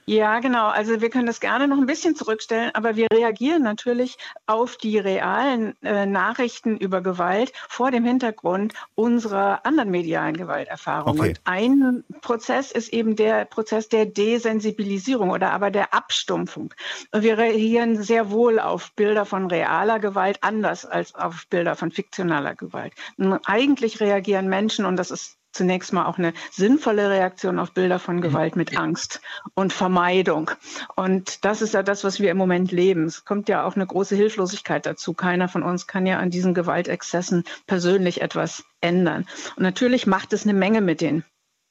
[0.10, 0.68] Ja, genau.
[0.70, 4.98] Also wir können das gerne noch ein bisschen zurückstellen, aber wir reagieren natürlich auf die
[4.98, 11.20] realen äh, Nachrichten über Gewalt vor dem Hintergrund unserer anderen medialen Gewalterfahrungen.
[11.20, 11.30] Okay.
[11.32, 16.74] Und ein Prozess ist eben der Prozess der Desensibilisierung oder aber der Abstumpfung.
[17.14, 22.56] Wir reagieren sehr wohl auf Bilder von realer Gewalt anders als auf Bilder von fiktionaler
[22.56, 22.94] Gewalt.
[23.18, 28.00] Und eigentlich reagieren Menschen, und das ist zunächst mal auch eine sinnvolle Reaktion auf Bilder
[28.00, 29.22] von Gewalt mit Angst
[29.56, 30.52] und Vermeidung.
[30.96, 33.06] Und das ist ja das, was wir im Moment leben.
[33.06, 35.14] Es kommt ja auch eine große Hilflosigkeit dazu.
[35.14, 39.26] Keiner von uns kann ja an diesen Gewaltexzessen persönlich etwas ändern.
[39.56, 41.24] Und natürlich macht es eine Menge mit den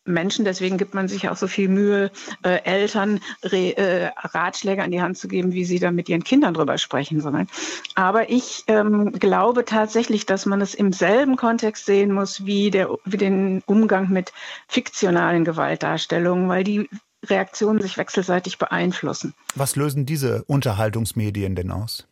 [0.07, 0.45] Menschen.
[0.45, 2.11] Deswegen gibt man sich auch so viel Mühe,
[2.43, 6.25] äh, Eltern Re, äh, Ratschläge an die Hand zu geben, wie sie da mit ihren
[6.25, 7.49] Kindern drüber sprechen sollen.
[7.95, 12.91] Aber ich ähm, glaube tatsächlich, dass man es im selben Kontext sehen muss wie, der,
[13.05, 14.33] wie den Umgang mit
[14.69, 16.89] fiktionalen Gewaltdarstellungen, weil die
[17.25, 19.35] Reaktionen sich wechselseitig beeinflussen.
[19.55, 22.07] Was lösen diese Unterhaltungsmedien denn aus?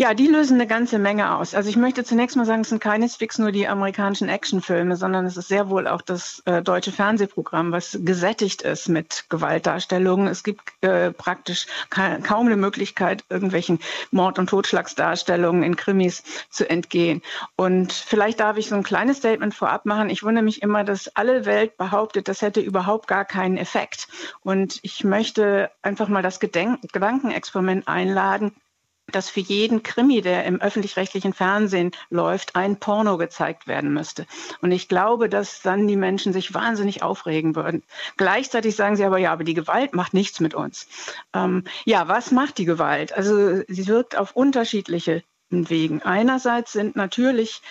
[0.00, 1.54] Ja, die lösen eine ganze Menge aus.
[1.54, 5.36] Also ich möchte zunächst mal sagen, es sind keineswegs nur die amerikanischen Actionfilme, sondern es
[5.36, 10.26] ist sehr wohl auch das äh, deutsche Fernsehprogramm, was gesättigt ist mit Gewaltdarstellungen.
[10.26, 13.78] Es gibt äh, praktisch ka kaum eine Möglichkeit, irgendwelchen
[14.10, 17.20] Mord- und Totschlagsdarstellungen in Krimis zu entgehen.
[17.56, 20.08] Und vielleicht darf ich so ein kleines Statement vorab machen.
[20.08, 24.08] Ich wundere mich immer, dass alle Welt behauptet, das hätte überhaupt gar keinen Effekt.
[24.40, 28.52] Und ich möchte einfach mal das Gedenk Gedankenexperiment einladen,
[29.12, 34.26] dass für jeden Krimi, der im öffentlich-rechtlichen Fernsehen läuft, ein Porno gezeigt werden müsste.
[34.60, 37.82] Und ich glaube, dass dann die Menschen sich wahnsinnig aufregen würden.
[38.16, 40.86] Gleichzeitig sagen sie aber, ja, aber die Gewalt macht nichts mit uns.
[41.34, 43.12] Ähm, ja, was macht die Gewalt?
[43.12, 46.02] Also sie wirkt auf unterschiedliche Wegen.
[46.02, 47.62] Einerseits sind natürlich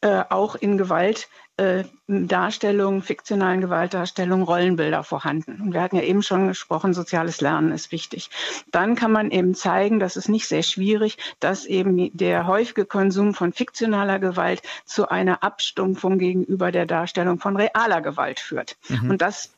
[0.00, 1.28] äh, auch in Gewalt
[1.60, 5.60] äh, Darstellungen, fiktionalen Gewaltdarstellungen, Rollenbilder vorhanden.
[5.60, 8.30] Und wir hatten ja eben schon gesprochen, soziales Lernen ist wichtig.
[8.70, 13.34] Dann kann man eben zeigen, das ist nicht sehr schwierig, dass eben der häufige Konsum
[13.34, 18.78] von fiktionaler Gewalt zu einer Abstumpfung gegenüber der Darstellung von realer Gewalt führt.
[18.88, 19.10] Mhm.
[19.10, 19.52] Und das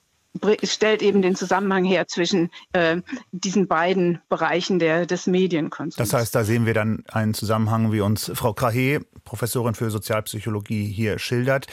[0.65, 3.01] stellt eben den Zusammenhang her zwischen äh,
[3.33, 5.97] diesen beiden Bereichen der, des Medienkonsums.
[5.97, 10.87] Das heißt, da sehen wir dann einen Zusammenhang, wie uns Frau Krahe, Professorin für Sozialpsychologie,
[10.87, 11.67] hier schildert.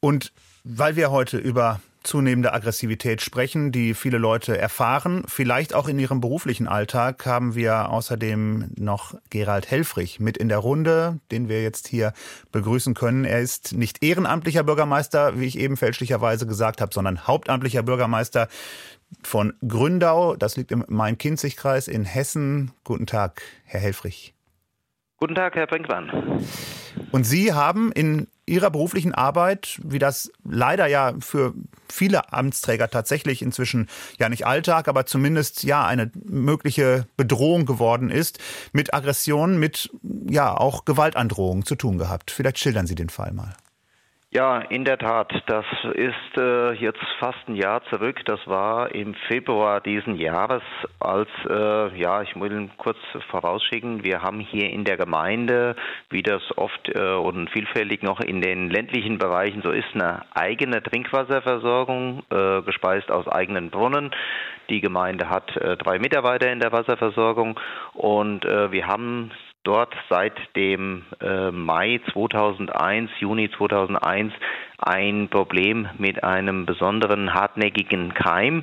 [0.00, 0.32] Und
[0.64, 5.24] weil wir heute über zunehmende Aggressivität sprechen, die viele Leute erfahren.
[5.26, 10.58] Vielleicht auch in ihrem beruflichen Alltag haben wir außerdem noch Gerald Helfrich mit in der
[10.58, 12.12] Runde, den wir jetzt hier
[12.52, 13.24] begrüßen können.
[13.24, 18.48] Er ist nicht ehrenamtlicher Bürgermeister, wie ich eben fälschlicherweise gesagt habe, sondern hauptamtlicher Bürgermeister
[19.22, 20.36] von Gründau.
[20.36, 22.72] Das liegt im Main-Kinzig-Kreis in Hessen.
[22.84, 24.34] Guten Tag, Herr Helfrich.
[25.18, 26.44] Guten Tag, Herr Brinkmann.
[27.10, 31.54] Und Sie haben in Ihrer beruflichen Arbeit, wie das leider ja für
[31.88, 33.88] viele Amtsträger tatsächlich inzwischen
[34.18, 38.38] ja nicht Alltag, aber zumindest ja eine mögliche Bedrohung geworden ist,
[38.72, 39.90] mit Aggressionen, mit
[40.28, 42.30] ja auch Gewaltandrohungen zu tun gehabt.
[42.30, 43.54] Vielleicht schildern Sie den Fall mal.
[44.30, 45.32] Ja, in der Tat.
[45.46, 45.64] Das
[45.94, 48.20] ist äh, jetzt fast ein Jahr zurück.
[48.26, 50.62] Das war im Februar diesen Jahres,
[51.00, 52.98] als, äh, ja, ich will kurz
[53.30, 55.76] vorausschicken, wir haben hier in der Gemeinde,
[56.10, 60.82] wie das oft äh, und vielfältig noch in den ländlichen Bereichen so ist, eine eigene
[60.82, 64.10] Trinkwasserversorgung, äh, gespeist aus eigenen Brunnen.
[64.68, 67.58] Die Gemeinde hat äh, drei Mitarbeiter in der Wasserversorgung
[67.94, 69.30] und äh, wir haben
[69.68, 74.32] dort seit dem äh, Mai 2001, Juni 2001
[74.78, 78.62] ein Problem mit einem besonderen hartnäckigen Keim.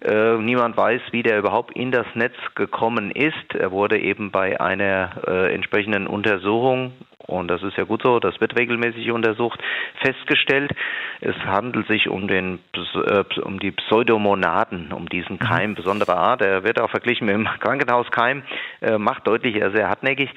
[0.00, 3.54] Äh, niemand weiß, wie der überhaupt in das Netz gekommen ist.
[3.54, 6.94] Er wurde eben bei einer äh, entsprechenden Untersuchung
[7.30, 9.60] und das ist ja gut so, das wird regelmäßig untersucht,
[10.02, 10.72] festgestellt.
[11.20, 15.40] Es handelt sich um, den, äh, um die Pseudomonaden, um diesen mhm.
[15.40, 16.42] Keim besonderer Art.
[16.42, 18.42] Er wird auch verglichen mit dem Krankenhauskeim,
[18.80, 20.30] äh, macht deutlich, er ist sehr hartnäckig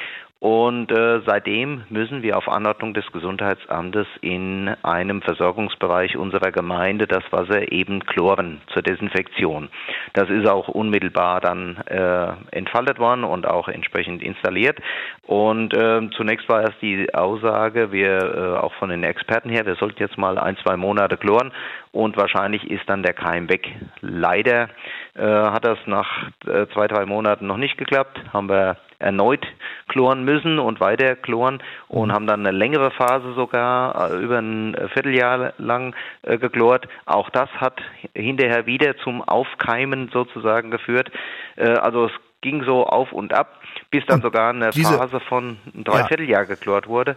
[0.44, 7.24] und äh, seitdem müssen wir auf Anordnung des Gesundheitsamtes in einem Versorgungsbereich unserer Gemeinde das
[7.32, 9.70] Wasser eben chloren zur Desinfektion.
[10.12, 14.80] Das ist auch unmittelbar dann äh, entfaltet worden und auch entsprechend installiert.
[15.26, 19.76] Und äh, zunächst war erst die Aussage, wir äh, auch von den Experten her, wir
[19.76, 21.54] sollten jetzt mal ein, zwei Monate chloren
[21.94, 23.66] und wahrscheinlich ist dann der Keim weg.
[24.02, 24.68] Leider
[25.16, 29.45] äh, hat das nach äh, zwei, drei Monaten noch nicht geklappt, haben wir erneut
[29.89, 34.76] chloren müssen und weiter chloren und haben dann eine längere Phase sogar äh, über ein
[34.93, 36.88] Vierteljahr lang äh, geklort.
[37.06, 37.82] Auch das hat
[38.16, 41.12] hinterher wieder zum Aufkeimen sozusagen geführt.
[41.56, 43.60] Äh, also es ging so auf und ab,
[43.91, 46.47] bis dann und sogar eine diese, Phase von ein Dreivierteljahr ja.
[46.47, 47.16] geklort wurde.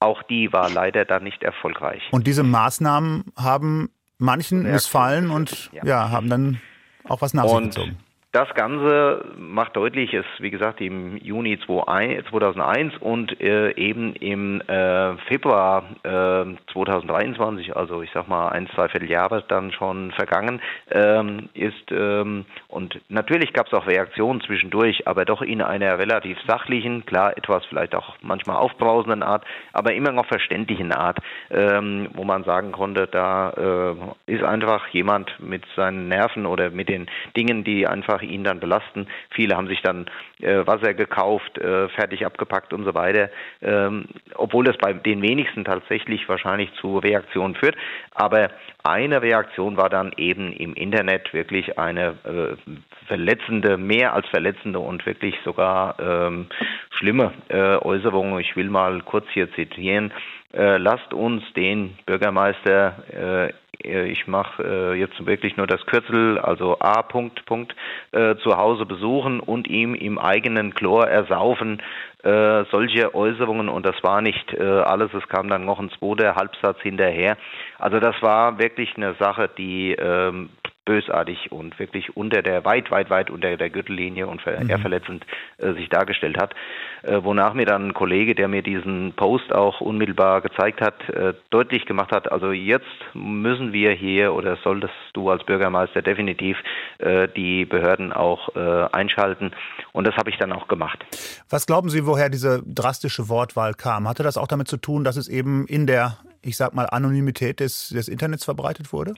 [0.00, 2.02] Auch die war leider dann nicht erfolgreich.
[2.12, 5.84] Und diese Maßnahmen haben manchen missfallen und ja.
[5.84, 6.10] ja.
[6.10, 6.60] haben dann
[7.08, 7.98] auch was nach sich gezogen.
[8.38, 15.16] Das Ganze macht deutlich, ist wie gesagt im Juni 2001 und äh, eben im äh,
[15.26, 20.60] Februar äh, 2023, also ich sag mal ein, zwei Vierteljahre dann schon vergangen,
[20.92, 26.38] ähm, ist ähm, und natürlich gab es auch Reaktionen zwischendurch, aber doch in einer relativ
[26.46, 31.18] sachlichen, klar etwas vielleicht auch manchmal aufbrausenden Art, aber immer noch verständlichen Art,
[31.50, 36.88] ähm, wo man sagen konnte, da äh, ist einfach jemand mit seinen Nerven oder mit
[36.88, 39.06] den Dingen, die einfach einfach ihn dann belasten.
[39.30, 40.06] Viele haben sich dann
[40.40, 43.30] äh, Wasser gekauft, äh, fertig abgepackt und so weiter,
[43.62, 47.76] ähm, obwohl das bei den wenigsten tatsächlich wahrscheinlich zu Reaktionen führt.
[48.14, 48.50] Aber
[48.84, 52.72] eine Reaktion war dann eben im Internet wirklich eine äh,
[53.06, 56.46] verletzende, mehr als verletzende und wirklich sogar ähm,
[56.90, 58.38] schlimme äh, Äußerung.
[58.38, 60.12] Ich will mal kurz hier zitieren.
[60.52, 63.52] Äh, lasst uns den Bürgermeister äh,
[63.84, 67.02] ich mache äh, jetzt wirklich nur das Kürzel, also A.
[67.02, 67.74] Punkt, Punkt,
[68.12, 71.80] äh, zu Hause besuchen und ihm im eigenen Chlor ersaufen.
[72.24, 76.34] Äh, solche Äußerungen und das war nicht äh, alles, es kam dann noch ein zweiter
[76.34, 77.36] Halbsatz hinterher.
[77.78, 80.50] Also das war wirklich eine Sache, die ähm,
[80.88, 84.70] bösartig und wirklich unter der, weit, weit, weit unter der Gürtellinie und ver mhm.
[84.70, 85.26] eher verletzend
[85.58, 86.54] äh, sich dargestellt hat.
[87.02, 91.34] Äh, wonach mir dann ein Kollege, der mir diesen Post auch unmittelbar gezeigt hat, äh,
[91.50, 96.56] deutlich gemacht hat, also jetzt müssen wir hier oder solltest du als Bürgermeister definitiv
[97.00, 99.52] äh, die Behörden auch äh, einschalten.
[99.92, 101.04] Und das habe ich dann auch gemacht.
[101.50, 104.08] Was glauben Sie, woher diese drastische Wortwahl kam?
[104.08, 107.60] Hatte das auch damit zu tun, dass es eben in der, ich sag mal, Anonymität
[107.60, 109.14] des, des Internets verbreitet wurde?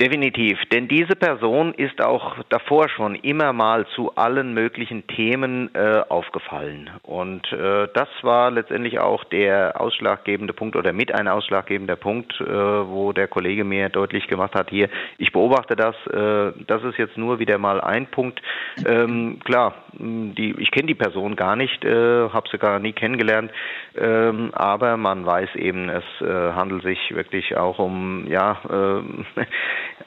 [0.00, 6.02] Definitiv, denn diese Person ist auch davor schon immer mal zu allen möglichen Themen äh,
[6.08, 6.88] aufgefallen.
[7.02, 12.44] Und äh, das war letztendlich auch der ausschlaggebende Punkt oder mit ein ausschlaggebender Punkt, äh,
[12.46, 14.88] wo der Kollege mir deutlich gemacht hat, hier,
[15.18, 18.40] ich beobachte das, äh, das ist jetzt nur wieder mal ein Punkt.
[18.86, 23.50] Ähm, klar, die, ich kenne die Person gar nicht, äh, habe sie gar nie kennengelernt,
[23.96, 29.44] ähm, aber man weiß eben, es äh, handelt sich wirklich auch um, ja, äh,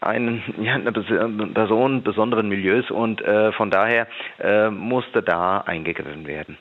[0.02, 4.08] einen, ja, eine Person besonderen Milieus und äh, von daher
[4.40, 6.58] äh, musste da eingegriffen werden.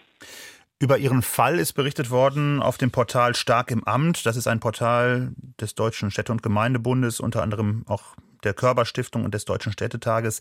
[0.82, 4.24] Über Ihren Fall ist berichtet worden auf dem Portal Stark im Amt.
[4.24, 8.14] Das ist ein Portal des Deutschen Städte- und Gemeindebundes, unter anderem auch
[8.44, 10.40] der Körperstiftung und des Deutschen Städtetages.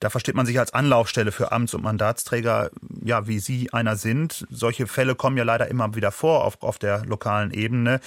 [0.00, 2.70] Da versteht man sich als Anlaufstelle für Amts- und Mandatsträger,
[3.04, 4.46] ja, wie Sie einer sind.
[4.48, 8.00] Solche Fälle kommen ja leider immer wieder vor auf, auf der lokalen Ebene.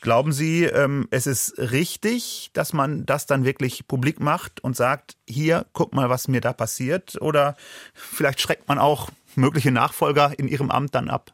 [0.00, 5.18] Glauben Sie, ähm, es ist richtig, dass man das dann wirklich publik macht und sagt,
[5.28, 7.20] hier, guck mal, was mir da passiert?
[7.20, 7.54] Oder
[7.92, 11.32] vielleicht schreckt man auch mögliche Nachfolger in Ihrem Amt dann ab?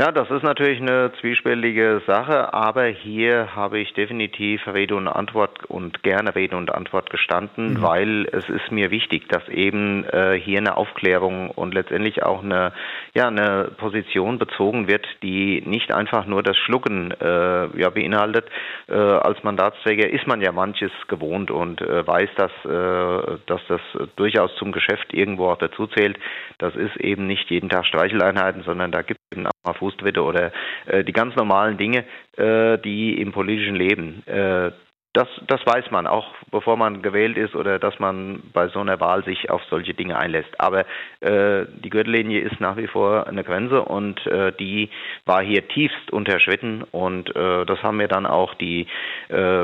[0.00, 5.66] Ja, das ist natürlich eine zwiespältige Sache, aber hier habe ich definitiv Rede und Antwort
[5.66, 7.82] und gerne Rede und Antwort gestanden, mhm.
[7.82, 12.72] weil es ist mir wichtig, dass eben äh, hier eine Aufklärung und letztendlich auch eine,
[13.14, 18.46] ja, eine Position bezogen wird, die nicht einfach nur das Schlucken äh, ja, beinhaltet.
[18.88, 23.80] Äh, als Mandatsträger ist man ja manches gewohnt und äh, weiß, dass, äh, dass das
[24.16, 26.18] durchaus zum Geschäft irgendwo auch dazu zählt.
[26.58, 30.22] Das ist eben nicht jeden Tag Streicheleinheiten, sondern da gibt es eben auch Fuß Brustwitte
[30.22, 30.52] oder
[30.86, 32.04] äh, die ganz normalen Dinge,
[32.36, 34.72] äh, die im politischen Leben äh,
[35.14, 38.98] das, das weiß man auch, bevor man gewählt ist oder dass man bei so einer
[38.98, 40.58] Wahl sich auf solche Dinge einlässt.
[40.58, 40.86] Aber
[41.20, 44.88] äh, die Gürtellinie ist nach wie vor eine Grenze und äh, die
[45.26, 48.86] war hier tiefst unterschritten und äh, das haben mir dann auch die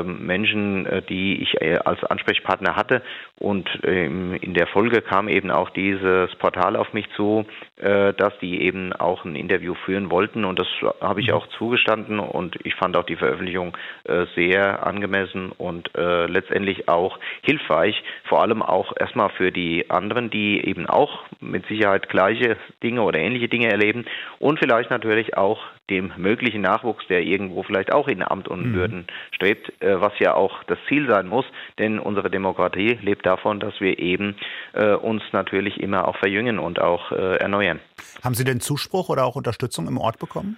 [0.03, 3.01] Menschen, die ich als Ansprechpartner hatte
[3.39, 7.45] und ähm, in der Folge kam eben auch dieses Portal auf mich zu,
[7.77, 10.43] äh, dass die eben auch ein Interview führen wollten.
[10.43, 10.67] Und das
[10.99, 11.35] habe ich mhm.
[11.35, 12.19] auch zugestanden.
[12.19, 18.41] Und ich fand auch die Veröffentlichung äh, sehr angemessen und äh, letztendlich auch hilfreich, vor
[18.41, 23.47] allem auch erstmal für die anderen, die eben auch mit Sicherheit gleiche Dinge oder ähnliche
[23.47, 24.05] Dinge erleben.
[24.39, 28.73] Und vielleicht natürlich auch dem möglichen Nachwuchs, der irgendwo vielleicht auch in Amt und mhm.
[28.73, 31.45] Würden strebt, äh, was ja auch das Ziel sein muss,
[31.77, 34.35] denn unsere Demokratie lebt davon, dass wir eben
[34.73, 37.79] äh, uns natürlich immer auch verjüngen und auch äh, erneuern.
[38.23, 40.57] Haben Sie denn Zuspruch oder auch Unterstützung im Ort bekommen?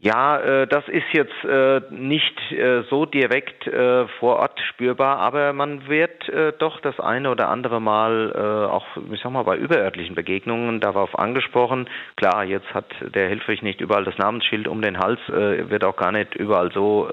[0.00, 5.52] Ja, äh, das ist jetzt äh, nicht äh, so direkt äh, vor Ort spürbar, aber
[5.52, 9.56] man wird äh, doch das eine oder andere Mal äh, auch, ich sag mal, bei
[9.56, 11.88] überörtlichen Begegnungen darauf angesprochen.
[12.14, 16.12] Klar, jetzt hat der Helfrich nicht überall das Namensschild um den Hals, wird auch gar
[16.12, 17.08] nicht überall so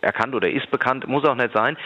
[0.00, 1.76] erkannt oder ist bekannt, muss auch nicht sein.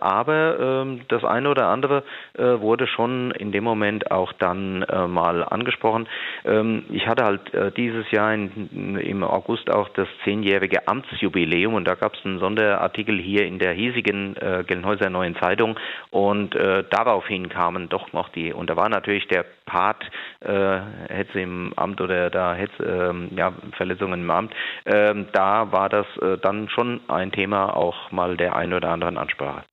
[0.00, 2.04] aber ähm, das eine oder andere
[2.36, 6.08] wurde schon in dem Moment auch dann mal angesprochen.
[6.44, 11.94] Ähm, ich hatte halt dieses Jahr in, im August auch das zehnjährige Amtsjubiläum und da
[11.94, 15.78] gab es einen Sonderartikel hier in der hiesigen äh, Gelnhäuser Neuen Zeitung
[16.10, 20.04] und äh, daraufhin kamen doch noch die, und da war natürlich der Part
[20.40, 24.52] äh, Hetze im Amt oder da Hetze, äh, ja, Verletzungen im Amt,
[24.84, 29.18] äh, da war das äh, dann schon ein Thema auch mal der ein oder anderen
[29.18, 29.64] Ansprache.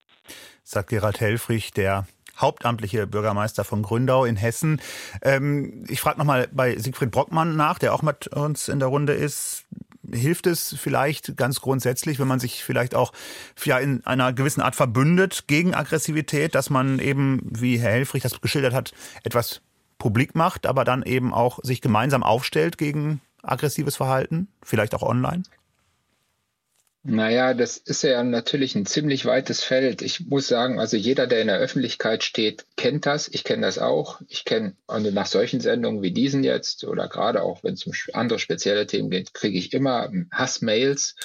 [0.63, 2.05] Sagt Gerald Helfrich, der
[2.39, 4.81] hauptamtliche Bürgermeister von Gründau in Hessen.
[5.21, 9.13] Ähm, ich frage nochmal bei Siegfried Brockmann nach, der auch mit uns in der Runde
[9.13, 9.65] ist.
[10.11, 13.13] Hilft es vielleicht ganz grundsätzlich, wenn man sich vielleicht auch
[13.63, 18.41] ja, in einer gewissen Art verbündet gegen Aggressivität, dass man eben, wie Herr Helfrich das
[18.41, 19.61] geschildert hat, etwas
[19.99, 25.43] publik macht, aber dann eben auch sich gemeinsam aufstellt gegen aggressives Verhalten, vielleicht auch online?
[27.11, 30.03] Naja, das ist ja natürlich ein ziemlich weites Feld.
[30.03, 33.27] Ich muss sagen, also jeder, der in der Öffentlichkeit steht, kennt das.
[33.27, 34.21] Ich kenne das auch.
[34.27, 37.93] Ich kenne, also nach solchen Sendungen wie diesen jetzt oder gerade auch, wenn es um
[38.13, 41.15] andere spezielle Themen geht, kriege ich immer Hassmails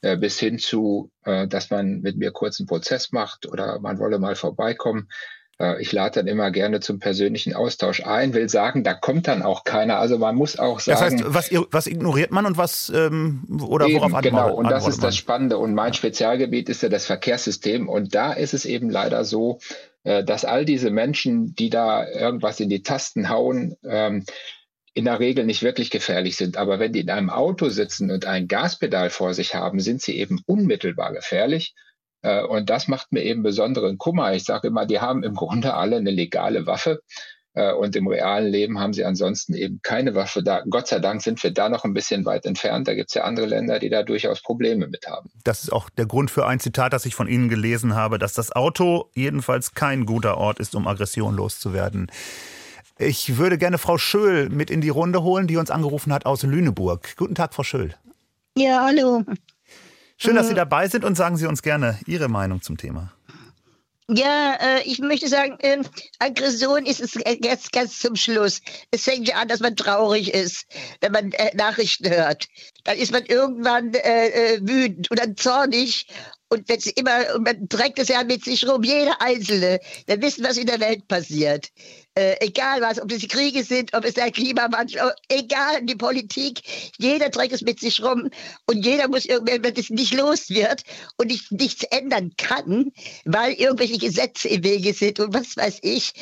[0.00, 3.98] äh, bis hin zu, äh, dass man mit mir kurz einen Prozess macht oder man
[3.98, 5.10] wolle mal vorbeikommen.
[5.58, 9.42] Äh, ich lade dann immer gerne zum persönlichen Austausch ein, will sagen, da kommt dann
[9.42, 9.98] auch keiner.
[9.98, 11.18] Also man muss auch sagen.
[11.18, 14.70] Das heißt, was, was ignoriert man und was ähm, oder eben, worauf antwortet Genau, und
[14.70, 15.58] das ist das Spannende.
[15.58, 17.88] Und mein Spezialgebiet ist ja das Verkehrssystem.
[17.88, 19.58] Und da ist es eben leider so,
[20.04, 24.24] äh, dass all diese Menschen, die da irgendwas in die Tasten hauen, ähm,
[24.92, 26.56] in der Regel nicht wirklich gefährlich sind.
[26.56, 30.16] Aber wenn die in einem Auto sitzen und ein Gaspedal vor sich haben, sind sie
[30.16, 31.74] eben unmittelbar gefährlich.
[32.26, 34.34] Äh, und das macht mir eben besonderen Kummer.
[34.34, 37.00] Ich sage immer, die haben im Grunde alle eine legale Waffe.
[37.54, 40.42] Äh, und im realen Leben haben sie ansonsten eben keine Waffe.
[40.42, 42.88] Da, Gott sei Dank sind wir da noch ein bisschen weit entfernt.
[42.88, 45.30] Da gibt es ja andere Länder, die da durchaus Probleme mit haben.
[45.44, 48.32] Das ist auch der Grund für ein Zitat, das ich von Ihnen gelesen habe, dass
[48.32, 52.10] das Auto jedenfalls kein guter Ort ist, um Aggression loszuwerden.
[52.98, 56.42] Ich würde gerne Frau Schöll mit in die Runde holen, die uns angerufen hat aus
[56.42, 57.14] Lüneburg.
[57.16, 57.94] Guten Tag, Frau Schöll.
[58.56, 59.22] Ja, hallo.
[60.16, 60.56] Schön, dass Sie äh.
[60.56, 63.12] dabei sind und sagen Sie uns gerne Ihre Meinung zum Thema.
[64.08, 65.82] Ja, äh, ich möchte sagen, äh,
[66.20, 68.60] Aggression ist es jetzt ganz zum Schluss.
[68.92, 70.64] Es fängt ja an, dass man traurig ist,
[71.00, 72.46] wenn man äh, Nachrichten hört.
[72.84, 76.06] Dann ist man irgendwann wütend oder zornig
[76.48, 79.80] und wenn immer, und man trägt es ja mit sich rum, jeder Einzelne.
[80.06, 81.72] Wir wissen, was in der Welt passiert.
[82.16, 86.62] Äh, egal was, ob es die Kriege sind, ob es der Klimawandel, egal die Politik,
[86.96, 88.30] jeder trägt es mit sich rum
[88.64, 90.82] und jeder muss irgendwann, wenn es nicht los wird
[91.18, 92.90] und nicht, nichts ändern kann,
[93.26, 96.14] weil irgendwelche Gesetze im Wege sind und was weiß ich,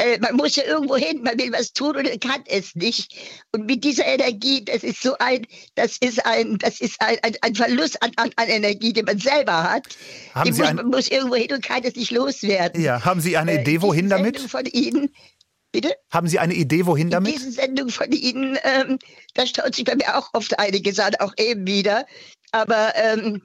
[0.00, 3.14] äh, man muss ja irgendwo hin, man will was tun und kann es nicht.
[3.52, 7.36] Und mit dieser Energie, das ist so ein, das ist ein, das ist ein, ein,
[7.42, 9.88] ein Verlust an, an, an, Energie, den man selber hat.
[10.34, 10.76] Haben Sie muss, ein...
[10.76, 12.82] man muss irgendwo hin und kann es nicht loswerden.
[12.82, 14.40] Ja, haben Sie eine äh, Idee, wohin damit?
[14.40, 15.10] Von Ihnen,
[15.72, 15.94] Bitte?
[16.10, 17.32] Haben Sie eine Idee, wohin damit?
[17.32, 18.98] In diesen Sendungen von Ihnen, ähm,
[19.34, 22.06] da staut sich bei mir auch oft einiges an, auch eben wieder.
[22.52, 23.42] Aber ähm,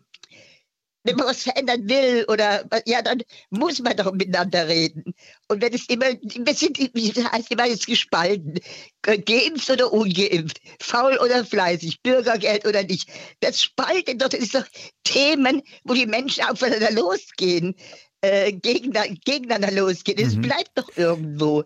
[1.05, 3.21] wenn man was verändern will oder ja, dann
[3.51, 5.13] muss man doch miteinander reden.
[5.47, 8.59] Und wenn es immer, wir sind heißt immer jetzt gespalten,
[9.03, 13.07] geimpft oder ungeimpft, faul oder fleißig, Bürgergeld oder nicht.
[13.39, 14.65] Das spaltet doch, das ist doch
[15.03, 17.75] Themen, wo die Menschen aufeinander losgehen,
[18.21, 20.17] äh, gegeneinander, gegeneinander losgehen.
[20.17, 20.41] Es mhm.
[20.41, 21.63] bleibt doch irgendwo.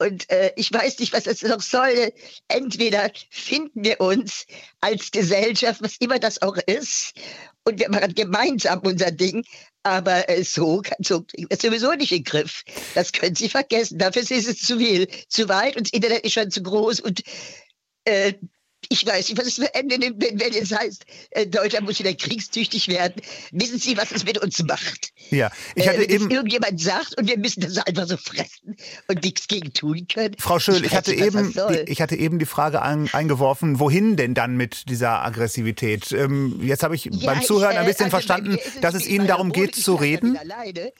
[0.00, 2.12] Und äh, ich weiß nicht, was das noch soll.
[2.48, 4.46] Entweder finden wir uns
[4.80, 7.12] als Gesellschaft, was immer das auch ist,
[7.64, 9.44] und wir machen gemeinsam unser Ding.
[9.82, 12.64] Aber äh, so, so wir sowieso nicht in Griff.
[12.94, 13.98] Das können Sie vergessen.
[13.98, 17.22] Dafür ist es zu viel, zu weit und das Internet ist schon zu groß und
[18.04, 18.32] äh,
[18.92, 22.00] ich weiß nicht, was es für Ende nimmt, wenn, wenn es heißt, äh, Deutschland muss
[22.00, 23.22] wieder kriegstüchtig werden.
[23.52, 25.12] Wissen Sie, was es mit uns macht?
[25.30, 26.30] Ja, ich hatte äh, wenn eben.
[26.30, 28.76] irgendjemand sagt und wir müssen das einfach so fressen
[29.06, 30.34] und nichts gegen tun können.
[30.38, 34.16] Frau Schöll, ich, ich hatte, eben, die, ich hatte eben die Frage ein, eingeworfen, wohin
[34.16, 36.10] denn dann mit dieser Aggressivität?
[36.10, 39.28] Ähm, jetzt habe ich ja, beim Zuhören ein äh, bisschen also verstanden, dass es Ihnen
[39.28, 40.36] darum geht, zu reden.
[40.36, 40.92] Alleine.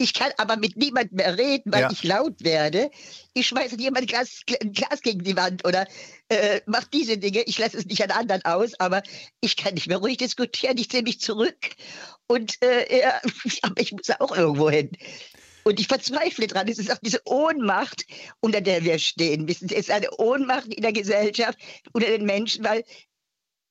[0.00, 1.90] Ich kann aber mit niemandem mehr reden, weil ja.
[1.90, 2.90] ich laut werde.
[3.34, 5.88] Ich schmeiße jemand Glas, ein Glas gegen die Wand oder
[6.28, 7.42] äh, mache diese Dinge.
[7.42, 9.02] Ich lasse es nicht an anderen aus, aber
[9.40, 10.78] ich kann nicht mehr ruhig diskutieren.
[10.78, 11.74] Ich ziehe mich zurück
[12.28, 13.20] und äh, ja,
[13.62, 14.90] aber ich muss auch irgendwo hin.
[15.64, 16.68] Und ich verzweifle dran.
[16.68, 18.06] Es ist auch diese Ohnmacht,
[18.40, 19.48] unter der wir stehen.
[19.48, 21.58] Wissen Sie, es ist eine Ohnmacht in der Gesellschaft,
[21.92, 22.84] unter den Menschen, weil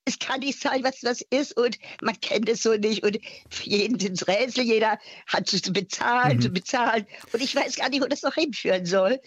[0.08, 3.18] es kann nicht sein, was das ist und man kennt es so nicht und
[3.50, 6.42] für jeden sind es Rätsel, jeder hat zu bezahlen, mhm.
[6.42, 9.20] zu bezahlen und ich weiß gar nicht, wo das noch hinführen soll.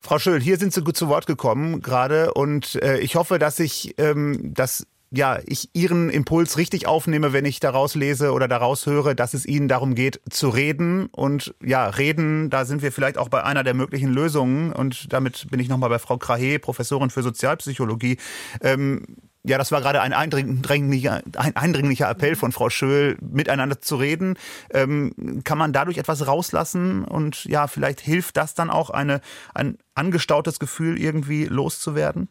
[0.00, 3.58] Frau Schöll, hier sind Sie gut zu Wort gekommen gerade und äh, ich hoffe, dass
[3.58, 8.84] ich ähm, das ja, ich Ihren Impuls richtig aufnehme, wenn ich daraus lese oder daraus
[8.86, 11.06] höre, dass es Ihnen darum geht, zu reden.
[11.06, 14.72] Und ja, reden, da sind wir vielleicht auch bei einer der möglichen Lösungen.
[14.72, 18.18] Und damit bin ich nochmal bei Frau Krahe, Professorin für Sozialpsychologie.
[18.60, 19.06] Ähm,
[19.44, 24.36] ja, das war gerade ein eindringlicher, ein eindringlicher Appell von Frau Schöll, miteinander zu reden.
[24.70, 29.20] Ähm, kann man dadurch etwas rauslassen und ja, vielleicht hilft das dann auch, eine,
[29.54, 32.28] ein angestautes Gefühl irgendwie loszuwerden?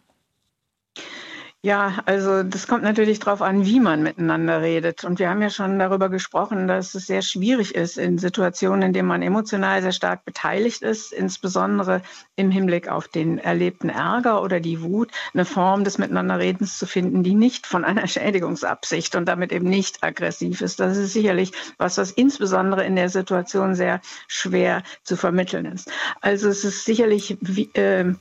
[1.68, 5.04] Ja, also das kommt natürlich darauf an, wie man miteinander redet.
[5.04, 8.94] Und wir haben ja schon darüber gesprochen, dass es sehr schwierig ist in Situationen, in
[8.94, 12.04] denen man emotional sehr stark beteiligt ist, insbesondere
[12.38, 17.22] im Hinblick auf den erlebten Ärger oder die Wut, eine Form des Miteinanderredens zu finden,
[17.22, 20.80] die nicht von einer Schädigungsabsicht und damit eben nicht aggressiv ist.
[20.80, 24.00] Das ist sicherlich was, was insbesondere in der Situation sehr
[24.30, 25.92] schwer zu vermitteln ist.
[26.22, 28.14] Also es ist sicherlich wie, äh,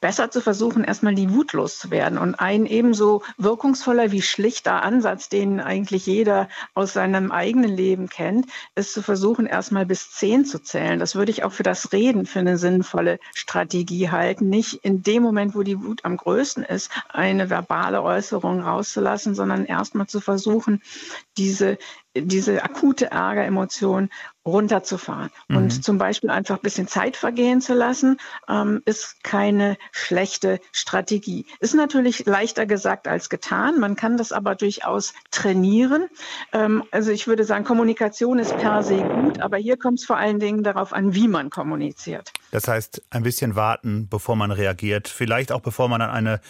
[0.00, 2.18] besser zu versuchen, erstmal die Wut loszuwerden.
[2.18, 8.46] Und ein ebenso wirkungsvoller wie schlichter Ansatz, den eigentlich jeder aus seinem eigenen Leben kennt,
[8.74, 10.98] ist zu versuchen, erstmal bis zehn zu zählen.
[10.98, 14.48] Das würde ich auch für das Reden für eine sinnvolle Strategie halten.
[14.48, 19.66] Nicht in dem Moment, wo die Wut am größten ist, eine verbale Äußerung rauszulassen, sondern
[19.66, 20.82] erstmal zu versuchen,
[21.36, 21.78] diese
[22.14, 24.10] diese akute Ärgeremotion
[24.46, 25.30] runterzufahren.
[25.48, 25.56] Mhm.
[25.56, 28.18] Und zum Beispiel einfach ein bisschen Zeit vergehen zu lassen,
[28.48, 31.46] ähm, ist keine schlechte Strategie.
[31.60, 33.78] Ist natürlich leichter gesagt als getan.
[33.78, 36.08] Man kann das aber durchaus trainieren.
[36.52, 40.16] Ähm, also ich würde sagen, Kommunikation ist per se gut, aber hier kommt es vor
[40.16, 42.32] allen Dingen darauf an, wie man kommuniziert.
[42.50, 45.08] Das heißt, ein bisschen warten, bevor man reagiert.
[45.08, 46.40] Vielleicht auch bevor man an eine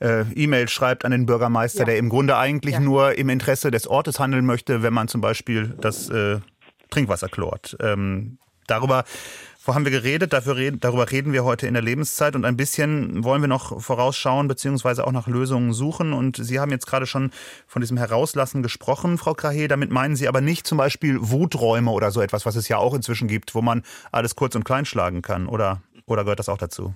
[0.00, 1.84] äh, E-Mail schreibt an den Bürgermeister, ja.
[1.86, 2.80] der im Grunde eigentlich ja.
[2.80, 6.40] nur im Interesse des Ortes handeln möchte, wenn man zum Beispiel das äh,
[6.92, 7.76] Trinkwasser chlort.
[7.80, 9.04] Ähm, darüber
[9.66, 13.22] haben wir geredet, dafür reden, darüber reden wir heute in der Lebenszeit und ein bisschen
[13.22, 16.12] wollen wir noch vorausschauen beziehungsweise auch nach Lösungen suchen.
[16.12, 17.30] Und Sie haben jetzt gerade schon
[17.68, 19.68] von diesem Herauslassen gesprochen, Frau Krahe.
[19.68, 22.94] Damit meinen Sie aber nicht zum Beispiel Wuträume oder so etwas, was es ja auch
[22.94, 26.58] inzwischen gibt, wo man alles kurz und klein schlagen kann, oder, oder gehört das auch
[26.58, 26.94] dazu?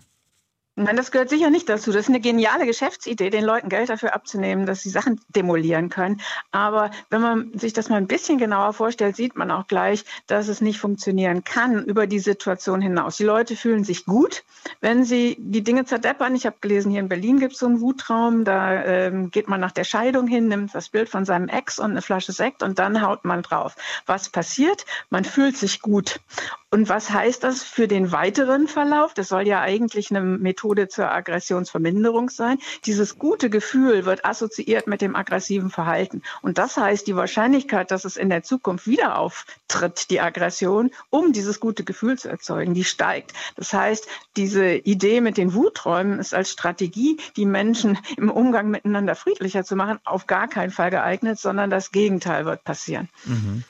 [0.79, 1.91] Nein, das gehört sicher nicht dazu.
[1.91, 6.21] Das ist eine geniale Geschäftsidee, den Leuten Geld dafür abzunehmen, dass sie Sachen demolieren können.
[6.51, 10.49] Aber wenn man sich das mal ein bisschen genauer vorstellt, sieht man auch gleich, dass
[10.49, 13.17] es nicht funktionieren kann über die Situation hinaus.
[13.17, 14.45] Die Leute fühlen sich gut,
[14.83, 16.35] wenn sie die Dinge zerdeppern.
[16.35, 18.45] Ich habe gelesen, hier in Berlin gibt es so einen Wutraum.
[18.45, 21.93] Da ähm, geht man nach der Scheidung hin, nimmt das Bild von seinem Ex und
[21.93, 23.77] eine Flasche Sekt und dann haut man drauf.
[24.05, 24.85] Was passiert?
[25.09, 26.21] Man fühlt sich gut.
[26.69, 29.15] Und was heißt das für den weiteren Verlauf?
[29.15, 32.59] Das soll ja eigentlich eine Methode zur Aggressionsverminderung sein.
[32.85, 36.23] Dieses gute Gefühl wird assoziiert mit dem aggressiven Verhalten.
[36.43, 41.33] Und das heißt, die Wahrscheinlichkeit, dass es in der Zukunft wieder auftritt, die Aggression, um
[41.33, 43.33] dieses gute Gefühl zu erzeugen, die steigt.
[43.55, 49.15] Das heißt, diese Idee mit den Wuträumen ist als Strategie, die Menschen im Umgang miteinander
[49.15, 53.09] friedlicher zu machen, auf gar keinen Fall geeignet, sondern das Gegenteil wird passieren.
[53.25, 53.63] Mhm.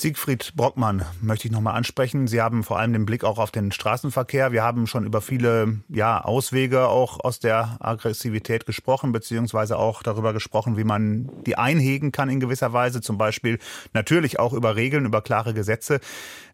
[0.00, 2.26] Siegfried Brockmann möchte ich nochmal ansprechen.
[2.26, 4.50] Sie haben vor allem den Blick auch auf den Straßenverkehr.
[4.50, 10.32] Wir haben schon über viele ja, Auswege auch aus der Aggressivität gesprochen, beziehungsweise auch darüber
[10.32, 13.02] gesprochen, wie man die einhegen kann in gewisser Weise.
[13.02, 13.58] Zum Beispiel
[13.92, 16.00] natürlich auch über Regeln, über klare Gesetze.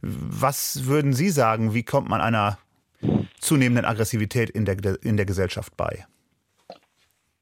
[0.03, 2.59] Was würden Sie sagen, wie kommt man einer
[3.39, 6.05] zunehmenden Aggressivität in der, in der Gesellschaft bei?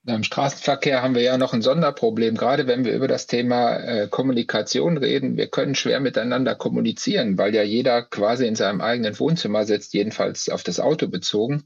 [0.06, 4.06] Beim Straßenverkehr haben wir ja noch ein Sonderproblem, gerade wenn wir über das Thema äh,
[4.06, 5.39] Kommunikation reden.
[5.39, 10.51] Wir können schwer miteinander kommunizieren, weil ja jeder quasi in seinem eigenen Wohnzimmer sitzt, jedenfalls
[10.51, 11.64] auf das Auto bezogen.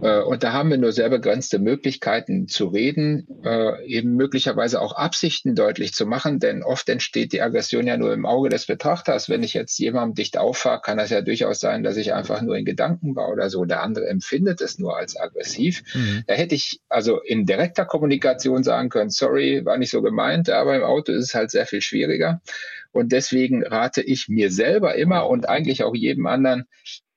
[0.00, 4.92] Äh, und da haben wir nur sehr begrenzte Möglichkeiten zu reden, äh, eben möglicherweise auch
[4.94, 9.28] Absichten deutlich zu machen, denn oft entsteht die Aggression ja nur im Auge des Betrachters.
[9.28, 12.56] Wenn ich jetzt jemandem dicht auffahre, kann das ja durchaus sein, dass ich einfach nur
[12.56, 13.64] in Gedanken war oder so.
[13.64, 15.82] Der andere empfindet es nur als aggressiv.
[15.94, 16.22] Mhm.
[16.28, 20.50] Da hätte ich also in direkt direkter Kommunikation sagen können, sorry, war nicht so gemeint,
[20.50, 22.40] aber im Auto ist es halt sehr viel schwieriger.
[22.92, 26.64] Und deswegen rate ich mir selber immer und eigentlich auch jedem anderen,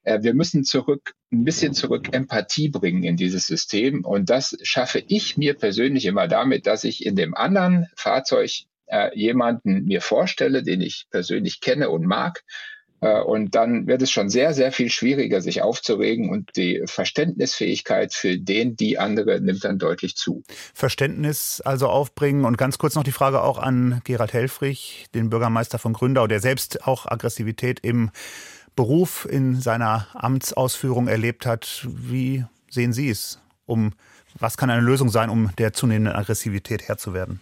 [0.03, 4.05] äh, wir müssen zurück, ein bisschen zurück Empathie bringen in dieses System.
[4.05, 8.51] Und das schaffe ich mir persönlich immer damit, dass ich in dem anderen Fahrzeug
[8.87, 12.43] äh, jemanden mir vorstelle, den ich persönlich kenne und mag
[12.99, 18.37] und dann wird es schon sehr, sehr viel schwieriger, sich aufzuregen und die Verständnisfähigkeit für
[18.37, 20.43] den, die andere nimmt dann deutlich zu.
[20.73, 25.77] Verständnis also aufbringen und ganz kurz noch die Frage auch an Gerald Helfrich, den Bürgermeister
[25.77, 28.11] von Gründau, der selbst auch Aggressivität im
[28.75, 31.87] Beruf in seiner Amtsausführung erlebt hat.
[31.89, 33.39] Wie sehen Sie es?
[33.65, 33.93] Um
[34.37, 37.39] was kann eine Lösung sein, um der zunehmenden Aggressivität Herr zu werden?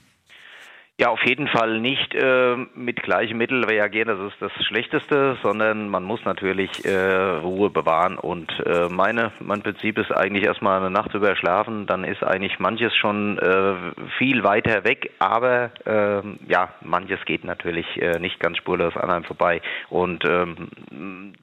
[1.04, 5.90] Ja, auf jeden Fall nicht äh, mit gleichen Mitteln reagieren, das ist das Schlechteste, sondern
[5.90, 8.18] man muss natürlich äh, Ruhe bewahren.
[8.18, 12.58] Und äh, meine, mein Prinzip ist eigentlich erstmal eine Nacht drüber schlafen, dann ist eigentlich
[12.58, 13.74] manches schon äh,
[14.18, 19.26] viel weiter weg, aber äh, ja, manches geht natürlich äh, nicht ganz spurlos an einem
[19.26, 19.62] vorbei.
[19.90, 20.70] Und ähm,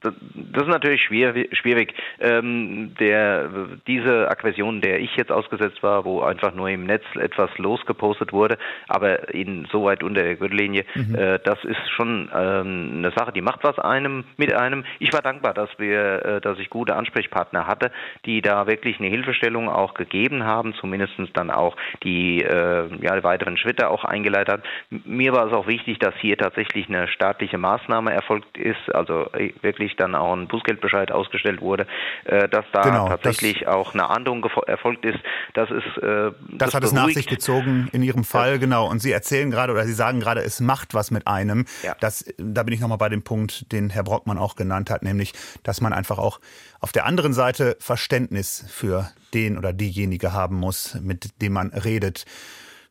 [0.01, 0.15] das,
[0.63, 1.55] ist natürlich schwierig.
[1.55, 1.93] schwierig.
[2.19, 3.47] Ähm, der,
[3.85, 8.57] diese Aggression, der ich jetzt ausgesetzt war, wo einfach nur im Netz etwas losgepostet wurde,
[8.87, 10.85] aber ihn so weit unter der Gürtellinie.
[10.95, 11.15] Mhm.
[11.15, 14.83] Äh, das ist schon ähm, eine Sache, die macht was einem mit einem.
[14.99, 17.91] Ich war dankbar, dass wir, äh, dass ich gute Ansprechpartner hatte,
[18.25, 23.57] die da wirklich eine Hilfestellung auch gegeben haben, zumindest dann auch die äh, ja, weiteren
[23.57, 24.63] Schritte auch eingeleitet hat.
[25.05, 29.53] Mir war es auch wichtig, dass hier tatsächlich eine staatliche Maßnahme erfolgt ist, also äh,
[29.61, 31.87] wirklich dann auch ein Bußgeldbescheid ausgestellt wurde,
[32.25, 35.19] äh, dass da genau, tatsächlich auch eine Ahndung erfolgt ist.
[35.53, 38.89] Das ist äh, das, das hat es nach sich gezogen in Ihrem Fall, genau.
[38.89, 41.65] Und Sie erzählen erzählen gerade oder Sie sagen gerade, es macht was mit einem.
[41.83, 41.95] Ja.
[42.01, 45.33] Das, da bin ich nochmal bei dem Punkt, den Herr Brockmann auch genannt hat, nämlich,
[45.63, 46.41] dass man einfach auch
[46.81, 52.25] auf der anderen Seite Verständnis für den oder diejenige haben muss, mit dem man redet.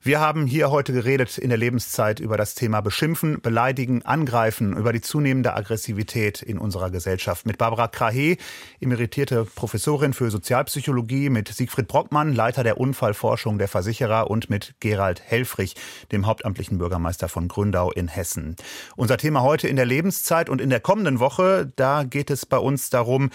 [0.03, 4.95] Wir haben hier heute geredet in der Lebenszeit über das Thema Beschimpfen, Beleidigen, Angreifen, über
[4.95, 7.45] die zunehmende Aggressivität in unserer Gesellschaft.
[7.45, 8.39] Mit Barbara Krahe,
[8.81, 15.21] emeritierte Professorin für Sozialpsychologie, mit Siegfried Brockmann, Leiter der Unfallforschung der Versicherer und mit Gerald
[15.21, 15.77] Helfrich,
[16.13, 18.57] dem hauptamtlichen Bürgermeister von Gründau in Hessen.
[18.97, 22.57] Unser Thema heute in der Lebenszeit und in der kommenden Woche, da geht es bei
[22.57, 23.29] uns darum,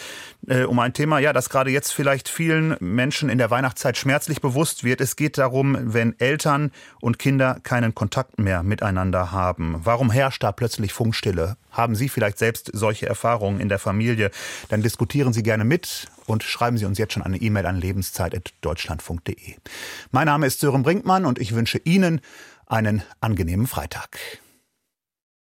[0.48, 4.42] äh, um ein Thema, ja, das gerade jetzt vielleicht vielen Menschen in der Weihnachtszeit schmerzlich
[4.42, 5.00] bewusst wird.
[5.00, 6.72] Es geht darum, wenn Eltern Eltern
[7.02, 9.82] und Kinder keinen Kontakt mehr miteinander haben?
[9.84, 11.58] Warum herrscht da plötzlich Funkstille?
[11.72, 14.32] Haben Sie vielleicht selbst solche Erfahrungen in der Familie?
[14.70, 19.56] Dann diskutieren Sie gerne mit und schreiben Sie uns jetzt schon eine E-Mail an lebenszeit.deutschlandfunk.de.
[20.12, 22.22] Mein Name ist Sören Brinkmann und ich wünsche Ihnen
[22.68, 24.18] einen angenehmen Freitag.